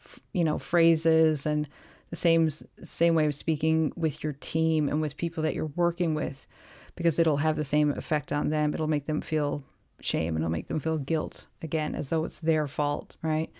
f- 0.03 0.19
you 0.31 0.45
know 0.45 0.57
phrases 0.57 1.45
and 1.45 1.67
same 2.15 2.49
same 2.49 3.15
way 3.15 3.25
of 3.25 3.35
speaking 3.35 3.93
with 3.95 4.23
your 4.23 4.33
team 4.33 4.87
and 4.89 5.01
with 5.01 5.17
people 5.17 5.43
that 5.43 5.53
you're 5.53 5.71
working 5.75 6.13
with 6.15 6.47
because 6.95 7.19
it'll 7.19 7.37
have 7.37 7.55
the 7.55 7.63
same 7.63 7.91
effect 7.91 8.31
on 8.31 8.49
them. 8.49 8.73
It'll 8.73 8.87
make 8.87 9.05
them 9.05 9.21
feel 9.21 9.63
shame 10.01 10.35
and 10.35 10.43
it'll 10.43 10.51
make 10.51 10.67
them 10.67 10.79
feel 10.79 10.97
guilt 10.97 11.47
again 11.61 11.95
as 11.95 12.09
though 12.09 12.25
it's 12.25 12.39
their 12.39 12.67
fault 12.67 13.15
right? 13.21 13.51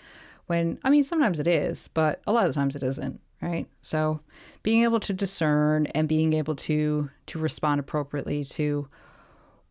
When 0.46 0.78
i 0.84 0.90
mean 0.90 1.02
sometimes 1.02 1.40
it 1.40 1.48
is 1.48 1.88
but 1.92 2.20
a 2.26 2.32
lot 2.32 2.46
of 2.46 2.54
times 2.54 2.76
it 2.76 2.82
isn't 2.82 3.20
right? 3.42 3.66
So 3.82 4.20
being 4.62 4.82
able 4.82 5.00
to 5.00 5.12
discern 5.12 5.86
and 5.86 6.08
being 6.08 6.32
able 6.32 6.56
to 6.56 7.10
to 7.26 7.38
respond 7.38 7.80
appropriately 7.80 8.44
to 8.44 8.88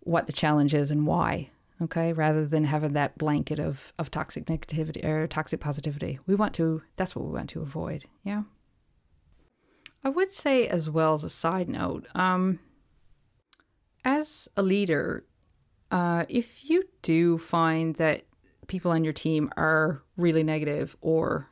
what 0.02 0.28
the 0.28 0.34
challenge 0.34 0.74
is 0.74 0.92
and 0.92 1.08
why 1.08 1.50
okay? 1.82 2.14
Rather 2.14 2.46
than 2.46 2.64
having 2.66 2.94
that 2.94 3.18
blanket 3.18 3.60
of 3.60 3.94
of 4.00 4.12
toxic 4.12 4.46
negativity 4.46 5.04
or 5.04 5.28
toxic 5.28 5.60
positivity. 5.60 6.20
We 6.28 6.36
want 6.36 6.54
to 6.56 6.82
that's 6.96 7.16
what 7.16 7.26
we 7.26 7.32
want 7.32 7.50
to 7.52 7.62
avoid 7.62 8.06
yeah 8.24 8.44
I 10.06 10.10
would 10.10 10.32
say, 10.32 10.68
as 10.68 10.88
well 10.88 11.16
as 11.16 11.24
a 11.24 11.30
side 11.30 11.68
note, 11.68 12.08
um, 12.14 12.60
as 14.06 14.48
a 14.56 14.62
leader, 14.62 15.26
uh, 15.90 16.26
if 16.30 16.70
you 16.70 16.84
do 17.02 17.40
find 17.40 17.96
that 17.96 18.24
people 18.68 18.92
on 18.92 19.04
your 19.04 19.14
team 19.14 19.50
are 19.58 20.04
really 20.16 20.44
negative 20.44 20.96
or, 21.02 21.50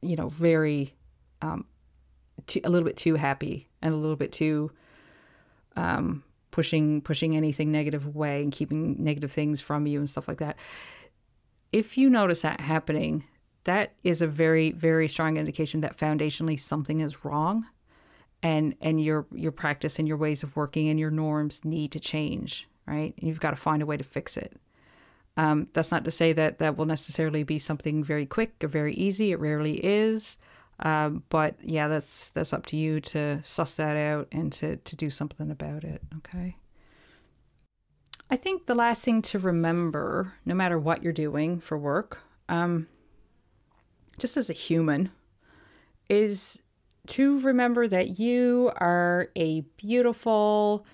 you 0.00 0.16
know, 0.16 0.30
very, 0.30 0.94
um, 1.42 1.66
too, 2.46 2.62
a 2.64 2.70
little 2.70 2.86
bit 2.86 2.96
too 2.96 3.16
happy 3.16 3.68
and 3.82 3.92
a 3.92 3.96
little 3.98 4.16
bit 4.16 4.32
too 4.32 4.72
um, 5.76 6.24
pushing 6.50 7.02
pushing 7.02 7.36
anything 7.36 7.70
negative 7.70 8.06
away 8.06 8.42
and 8.42 8.52
keeping 8.52 8.96
negative 9.04 9.30
things 9.30 9.60
from 9.60 9.86
you 9.86 9.98
and 9.98 10.08
stuff 10.08 10.28
like 10.28 10.38
that. 10.38 10.56
If 11.72 11.98
you 11.98 12.08
notice 12.08 12.40
that 12.40 12.60
happening, 12.60 13.24
that 13.66 13.92
is 14.02 14.20
a 14.20 14.26
very 14.26 14.72
very 14.72 15.08
strong 15.08 15.36
indication 15.36 15.80
that 15.82 15.96
foundationally 15.96 16.58
something 16.58 17.00
is 17.00 17.24
wrong 17.24 17.66
and 18.42 18.74
and 18.80 19.00
your 19.00 19.26
your 19.32 19.52
practice 19.52 19.98
and 20.00 20.08
your 20.08 20.16
ways 20.16 20.42
of 20.42 20.56
working 20.56 20.88
and 20.88 20.98
your 20.98 21.10
norms 21.10 21.64
need 21.64 21.92
to 21.92 22.00
change 22.00 22.66
right? 22.86 23.14
And 23.18 23.28
you've 23.28 23.40
got 23.40 23.50
to 23.50 23.56
find 23.56 23.82
a 23.82 23.86
way 23.86 23.96
to 23.96 24.04
fix 24.04 24.36
it. 24.36 24.56
Um, 25.36 25.68
that's 25.74 25.90
not 25.90 26.04
to 26.04 26.10
say 26.10 26.32
that 26.32 26.58
that 26.58 26.76
will 26.76 26.86
necessarily 26.86 27.42
be 27.42 27.58
something 27.58 28.02
very 28.02 28.24
quick 28.24 28.54
or 28.64 28.68
very 28.68 28.94
easy. 28.94 29.32
It 29.32 29.40
rarely 29.40 29.84
is. 29.84 30.38
Um, 30.80 31.22
but 31.30 31.54
yeah 31.62 31.88
that's 31.88 32.28
that's 32.30 32.52
up 32.52 32.66
to 32.66 32.76
you 32.76 33.00
to 33.00 33.42
suss 33.42 33.76
that 33.76 33.96
out 33.96 34.28
and 34.30 34.52
to 34.52 34.76
to 34.76 34.94
do 34.94 35.08
something 35.08 35.50
about 35.50 35.84
it 35.84 36.02
okay? 36.18 36.58
I 38.28 38.36
think 38.36 38.66
the 38.66 38.74
last 38.74 39.02
thing 39.02 39.22
to 39.22 39.38
remember, 39.38 40.34
no 40.44 40.54
matter 40.54 40.78
what 40.78 41.02
you're 41.02 41.14
doing 41.14 41.60
for 41.60 41.78
work, 41.78 42.18
um, 42.50 42.88
just 44.18 44.36
as 44.36 44.50
a 44.50 44.54
human, 44.54 45.10
is 46.08 46.62
to 47.06 47.40
remember 47.40 47.86
that 47.88 48.18
you 48.18 48.72
are 48.76 49.28
a 49.36 49.60
beautiful, 49.76 50.84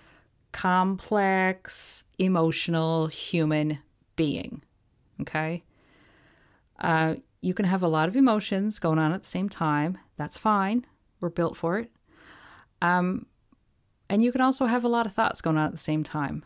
complex, 0.52 2.04
emotional 2.18 3.06
human 3.06 3.78
being. 4.16 4.62
Okay? 5.20 5.64
Uh, 6.78 7.16
you 7.40 7.54
can 7.54 7.64
have 7.64 7.82
a 7.82 7.88
lot 7.88 8.08
of 8.08 8.16
emotions 8.16 8.78
going 8.78 8.98
on 8.98 9.12
at 9.12 9.22
the 9.22 9.28
same 9.28 9.48
time. 9.48 9.98
That's 10.16 10.38
fine. 10.38 10.86
We're 11.20 11.30
built 11.30 11.56
for 11.56 11.78
it. 11.78 11.90
Um, 12.80 13.26
and 14.08 14.22
you 14.22 14.32
can 14.32 14.40
also 14.40 14.66
have 14.66 14.84
a 14.84 14.88
lot 14.88 15.06
of 15.06 15.12
thoughts 15.12 15.40
going 15.40 15.56
on 15.56 15.66
at 15.66 15.72
the 15.72 15.78
same 15.78 16.04
time. 16.04 16.44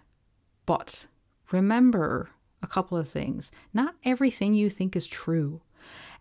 But 0.66 1.06
remember 1.50 2.30
a 2.62 2.66
couple 2.66 2.96
of 2.98 3.08
things. 3.08 3.50
Not 3.72 3.94
everything 4.04 4.54
you 4.54 4.70
think 4.70 4.96
is 4.96 5.06
true, 5.06 5.62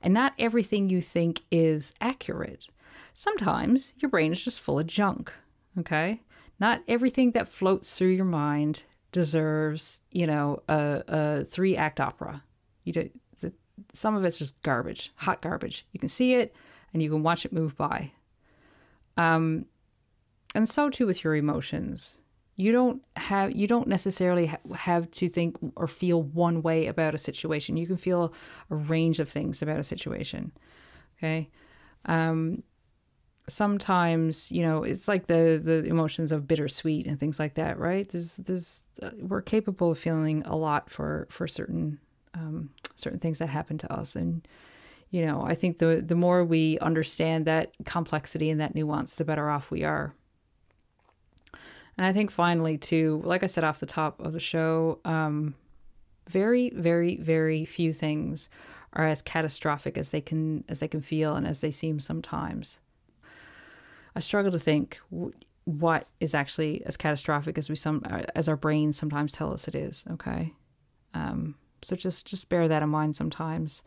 and 0.02 0.14
not 0.14 0.34
everything 0.38 0.90
you 0.90 1.02
think 1.02 1.42
is 1.52 1.94
accurate. 2.02 2.68
Sometimes 3.14 3.94
your 3.98 4.10
brain 4.10 4.32
is 4.32 4.44
just 4.44 4.62
full 4.62 4.80
of 4.80 4.88
junk, 4.88 5.34
okay? 5.80 6.22
Not 6.60 6.82
everything 6.88 7.32
that 7.32 7.48
floats 7.48 7.96
through 7.96 8.10
your 8.10 8.26
mind 8.26 8.84
deserves, 9.12 10.02
you 10.12 10.28
know, 10.28 10.62
a, 10.68 11.04
a 11.08 11.46
three 11.46 11.78
act 11.78 12.00
opera. 12.00 12.44
You 12.84 12.94
do, 12.94 13.10
the, 13.40 13.54
some 13.94 14.16
of 14.16 14.24
it's 14.26 14.40
just 14.40 14.62
garbage, 14.62 15.12
hot 15.16 15.42
garbage. 15.42 15.86
You 15.92 16.00
can 16.00 16.10
see 16.10 16.36
it 16.36 16.54
and 16.94 17.02
you 17.02 17.10
can 17.10 17.24
watch 17.24 17.46
it 17.46 17.54
move 17.54 17.76
by. 17.78 18.12
Um, 19.18 19.66
and 20.54 20.68
so 20.68 20.90
too 20.90 21.06
with 21.06 21.24
your 21.24 21.36
emotions. 21.36 22.20
You 22.56 22.72
don't 22.72 23.02
have 23.18 23.56
you 23.56 23.68
don't 23.68 23.88
necessarily 23.88 24.48
ha- 24.48 24.76
have 24.76 25.12
to 25.12 25.28
think 25.28 25.58
or 25.76 25.88
feel 25.88 26.22
one 26.22 26.62
way 26.62 26.88
about 26.88 27.14
a 27.14 27.18
situation. 27.18 27.76
You 27.78 27.88
can 27.88 27.98
feel 27.98 28.34
a 28.70 28.76
range 28.76 29.20
of 29.20 29.30
things 29.30 29.62
about 29.62 29.80
a 29.80 29.84
situation. 29.84 30.52
Okay. 31.18 31.50
Um, 32.06 32.64
sometimes 33.48 34.52
you 34.52 34.64
know 34.64 34.84
it's 34.84 35.08
like 35.08 35.28
the 35.28 35.60
the 35.64 35.84
emotions 35.84 36.32
of 36.32 36.48
bittersweet 36.48 37.06
and 37.06 37.20
things 37.20 37.38
like 37.40 37.54
that 37.56 37.78
right 37.78 38.10
there's 38.10 38.38
there's 38.38 38.84
uh, 39.04 39.12
we're 39.20 39.42
capable 39.42 39.92
of 39.92 40.00
feeling 40.00 40.42
a 40.46 40.56
lot 40.56 40.90
for 40.90 41.28
for 41.30 41.48
certain 41.48 42.00
um, 42.34 42.70
certain 42.96 43.20
things 43.20 43.38
that 43.38 43.48
happen 43.48 43.78
to 43.78 43.92
us 43.94 44.16
and 44.16 44.48
you 45.12 45.24
know 45.24 45.44
i 45.44 45.54
think 45.54 45.78
the 45.78 46.04
the 46.06 46.16
more 46.16 46.44
we 46.44 46.80
understand 46.80 47.46
that 47.46 47.72
complexity 47.86 48.50
and 48.50 48.60
that 48.60 48.74
nuance 48.74 49.14
the 49.14 49.26
better 49.26 49.50
off 49.50 49.70
we 49.70 49.84
are 49.84 50.16
and 51.98 52.06
i 52.06 52.14
think 52.14 52.32
finally 52.32 52.78
too 52.78 53.22
like 53.26 53.44
i 53.44 53.48
said 53.48 53.64
off 53.64 53.80
the 53.80 53.86
top 53.86 54.20
of 54.20 54.34
the 54.34 54.40
show 54.40 55.00
um, 55.06 55.56
very 56.30 56.72
very 56.72 57.18
very 57.18 57.66
few 57.66 57.94
things 57.94 58.50
are 58.94 59.06
as 59.06 59.22
catastrophic 59.22 59.98
as 59.98 60.10
they 60.10 60.22
can 60.22 60.64
as 60.70 60.80
they 60.80 60.88
can 60.88 61.02
feel 61.02 61.36
and 61.36 61.46
as 61.46 61.62
they 61.62 61.72
seem 61.72 62.00
sometimes 62.00 62.80
I 64.16 64.22
struggle 64.22 64.52
to 64.52 64.60
think 64.60 65.00
what 65.66 66.08
is 66.20 66.34
actually 66.34 66.84
as 66.86 66.96
catastrophic 66.96 67.58
as 67.58 67.70
we 67.70 67.76
some 67.76 68.02
uh, 68.10 68.24
as 68.34 68.48
our 68.48 68.56
brains 68.56 68.98
sometimes 68.98 69.32
tell 69.32 69.54
us 69.54 69.68
it 69.68 69.76
is. 69.76 70.06
Okay, 70.10 70.54
um, 71.14 71.56
so 71.82 71.96
just 71.96 72.26
just 72.26 72.48
bear 72.48 72.68
that 72.68 72.82
in 72.82 72.90
mind 72.90 73.16
sometimes. 73.16 73.84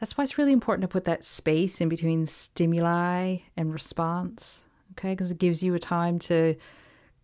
That's 0.00 0.18
why 0.18 0.24
it's 0.24 0.36
really 0.36 0.52
important 0.52 0.82
to 0.82 0.88
put 0.88 1.04
that 1.04 1.24
space 1.24 1.80
in 1.80 1.88
between 1.88 2.26
stimuli 2.26 3.38
and 3.56 3.72
response, 3.72 4.64
okay? 4.92 5.12
Because 5.12 5.30
it 5.30 5.38
gives 5.38 5.62
you 5.62 5.74
a 5.74 5.78
time 5.78 6.18
to 6.20 6.56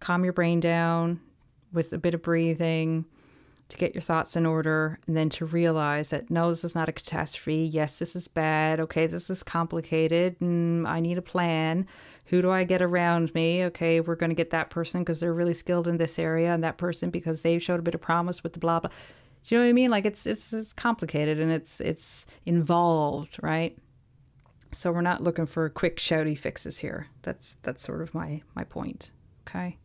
calm 0.00 0.24
your 0.24 0.32
brain 0.32 0.60
down 0.60 1.20
with 1.72 1.92
a 1.92 1.98
bit 1.98 2.14
of 2.14 2.22
breathing, 2.22 3.04
to 3.68 3.76
get 3.76 3.94
your 3.94 4.02
thoughts 4.02 4.34
in 4.34 4.46
order, 4.46 4.98
and 5.06 5.16
then 5.16 5.28
to 5.28 5.44
realize 5.44 6.08
that 6.08 6.30
no, 6.30 6.48
this 6.48 6.64
is 6.64 6.74
not 6.74 6.88
a 6.88 6.92
catastrophe. 6.92 7.68
Yes, 7.70 7.98
this 7.98 8.16
is 8.16 8.26
bad. 8.26 8.80
Okay, 8.80 9.06
this 9.06 9.28
is 9.28 9.42
complicated, 9.42 10.36
and 10.40 10.88
I 10.88 11.00
need 11.00 11.18
a 11.18 11.22
plan. 11.22 11.86
Who 12.26 12.40
do 12.40 12.50
I 12.50 12.64
get 12.64 12.80
around 12.80 13.34
me? 13.34 13.64
Okay, 13.64 14.00
we're 14.00 14.16
going 14.16 14.30
to 14.30 14.36
get 14.36 14.50
that 14.50 14.70
person 14.70 15.02
because 15.02 15.20
they're 15.20 15.34
really 15.34 15.54
skilled 15.54 15.86
in 15.86 15.98
this 15.98 16.18
area, 16.18 16.52
and 16.52 16.64
that 16.64 16.78
person 16.78 17.10
because 17.10 17.42
they've 17.42 17.62
showed 17.62 17.80
a 17.80 17.82
bit 17.82 17.94
of 17.94 18.00
promise 18.00 18.42
with 18.42 18.54
the 18.54 18.58
blah 18.58 18.80
blah. 18.80 18.90
Do 19.46 19.54
you 19.54 19.60
know 19.60 19.66
what 19.66 19.70
I 19.70 19.74
mean? 19.74 19.90
Like 19.90 20.06
it's 20.06 20.26
it's, 20.26 20.52
it's 20.52 20.72
complicated 20.72 21.38
and 21.38 21.50
it's 21.50 21.80
it's 21.80 22.26
involved, 22.46 23.38
right? 23.42 23.76
So 24.72 24.92
we're 24.92 25.00
not 25.00 25.22
looking 25.22 25.46
for 25.46 25.68
quick 25.68 25.96
shouty 25.96 26.36
fixes 26.36 26.78
here. 26.78 27.06
That's 27.22 27.56
that's 27.62 27.82
sort 27.82 28.02
of 28.02 28.14
my 28.14 28.42
my 28.54 28.64
point. 28.64 29.10
Okay. 29.48 29.76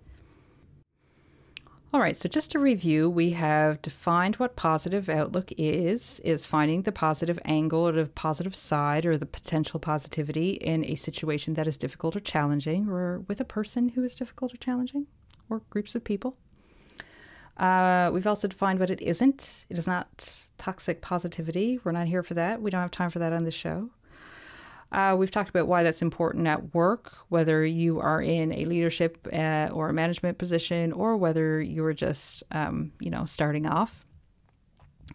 All 1.94 2.00
right, 2.00 2.18
so 2.18 2.28
just 2.28 2.50
to 2.50 2.60
review, 2.60 3.08
we 3.08 3.32
have 3.32 3.80
defined 3.84 4.38
what 4.38 4.56
positive 4.56 5.10
outlook 5.10 5.52
is, 5.60 6.20
is 6.22 6.44
finding 6.44 6.82
the 6.82 6.92
positive 6.92 7.38
angle 7.46 7.88
or 7.88 7.92
the 7.92 8.08
positive 8.08 8.56
side 8.56 9.06
or 9.06 9.16
the 9.16 9.28
potential 9.28 9.80
positivity 9.80 10.54
in 10.54 10.84
a 10.86 10.96
situation 10.96 11.54
that 11.54 11.68
is 11.68 11.78
difficult 11.78 12.16
or 12.16 12.20
challenging 12.20 12.90
or 12.90 13.20
with 13.28 13.40
a 13.40 13.46
person 13.46 13.90
who 13.90 14.04
is 14.04 14.16
difficult 14.16 14.56
or 14.56 14.58
challenging 14.58 15.06
or 15.52 15.62
groups 15.70 15.94
of 15.94 16.04
people. 16.04 16.36
Uh, 17.58 18.10
we've 18.12 18.26
also 18.26 18.48
defined 18.48 18.80
what 18.80 18.90
it 18.90 19.00
isn't. 19.00 19.68
It 19.70 19.78
is 19.78 19.86
not 19.86 20.48
toxic 20.58 21.00
positivity. 21.00 21.80
We're 21.84 21.92
not 21.92 22.08
here 22.08 22.24
for 22.24 22.34
that. 22.34 22.60
We 22.60 22.72
don't 22.72 22.82
have 22.82 22.90
time 22.90 23.12
for 23.12 23.20
that 23.20 23.34
on 23.34 23.44
this 23.44 23.54
show. 23.54 23.92
Uh, 24.94 25.16
we've 25.18 25.32
talked 25.32 25.50
about 25.50 25.68
why 25.68 25.82
that's 25.82 26.04
important 26.04 26.46
at 26.46 26.76
work, 26.76 27.14
whether 27.30 27.66
you 27.66 28.00
are 28.00 28.22
in 28.22 28.52
a 28.52 28.66
leadership 28.66 29.28
uh, 29.34 29.68
or 29.72 29.90
a 29.90 29.94
management 29.94 30.38
position, 30.38 30.92
or 30.92 31.18
whether 31.18 31.60
you're 31.60 31.94
just, 31.94 32.44
um, 32.52 32.92
you 33.00 33.10
know, 33.10 33.26
starting 33.26 33.66
off. 33.66 34.06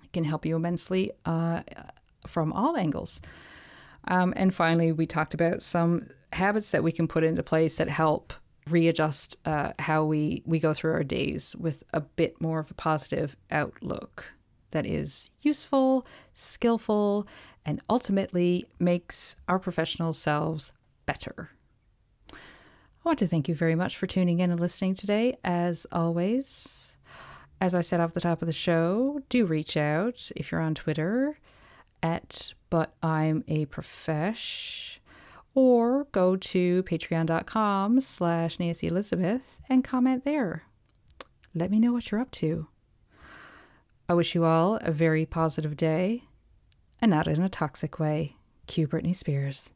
It 0.03 0.13
can 0.13 0.25
help 0.25 0.45
you 0.45 0.57
immensely 0.57 1.13
uh, 1.25 1.63
from 2.27 2.53
all 2.53 2.77
angles. 2.77 3.21
Um, 4.09 4.33
and 4.37 4.53
finally, 4.53 4.91
we 4.91 5.07
talked 5.07 5.33
about 5.33 5.63
some 5.63 6.09
habits 6.33 6.73
that 6.73 6.83
we 6.83 6.91
can 6.91 7.07
put 7.07 7.23
into 7.23 7.45
place 7.45 7.77
that 7.77 7.89
help 7.89 8.33
readjust 8.69 9.37
uh, 9.47 9.73
how 9.79 10.05
we, 10.05 10.43
we 10.45 10.59
go 10.59 10.75
through 10.75 10.93
our 10.93 11.05
days 11.05 11.55
with 11.57 11.85
a 11.95 12.01
bit 12.01 12.41
more 12.41 12.59
of 12.59 12.71
a 12.71 12.75
positive 12.75 13.37
outlook 13.51 14.33
that 14.71 14.87
is 14.87 15.31
useful, 15.41 16.07
skillful, 16.35 17.27
and 17.65 17.81
ultimately 17.89 18.67
makes 18.79 19.37
our 19.49 19.59
professional 19.59 20.13
selves 20.13 20.73
better. 21.07 21.51
I 22.33 22.37
want 23.05 23.19
to 23.21 23.29
thank 23.29 23.49
you 23.49 23.55
very 23.55 23.75
much 23.75 23.97
for 23.97 24.07
tuning 24.07 24.41
in 24.41 24.51
and 24.51 24.61
listening 24.61 24.95
today. 24.95 25.39
As 25.45 25.87
always, 25.93 26.93
as 27.61 27.75
I 27.75 27.81
said 27.81 28.01
off 28.01 28.13
the 28.13 28.21
top 28.21 28.43
of 28.43 28.47
the 28.47 28.53
show, 28.53 29.21
do 29.29 29.47
reach 29.47 29.77
out 29.77 30.31
if 30.37 30.53
you're 30.53 30.61
on 30.61 30.75
Twitter 30.75 31.39
at 32.03 32.53
but 32.71 32.95
I'm 33.03 33.45
a 33.49 33.67
profesh 33.67 35.01
or 35.55 36.05
go 36.13 36.37
to 36.37 36.83
patreon.com 36.85 38.01
slash 38.01 38.61
Nancy 38.61 38.87
Elizabeth 38.87 39.61
and 39.69 39.83
comment 39.83 40.25
there. 40.25 40.65
Let 41.55 41.71
me 41.71 41.81
know 41.81 41.93
what 41.93 42.11
you're 42.11 42.21
up 42.21 42.31
to. 42.33 42.69
I 44.11 44.15
wish 44.15 44.35
you 44.35 44.45
all 44.45 44.77
a 44.81 44.91
very 44.91 45.27
positive 45.27 45.77
day 45.77 46.25
and 47.01 47.11
not 47.11 47.29
in 47.29 47.43
a 47.43 47.49
toxic 47.51 47.99
way. 47.99 48.37
Cue 48.67 48.89
Britney 48.89 49.15
Spears. 49.15 49.71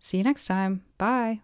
See 0.00 0.18
you 0.18 0.24
next 0.24 0.46
time. 0.46 0.82
Bye. 0.98 1.40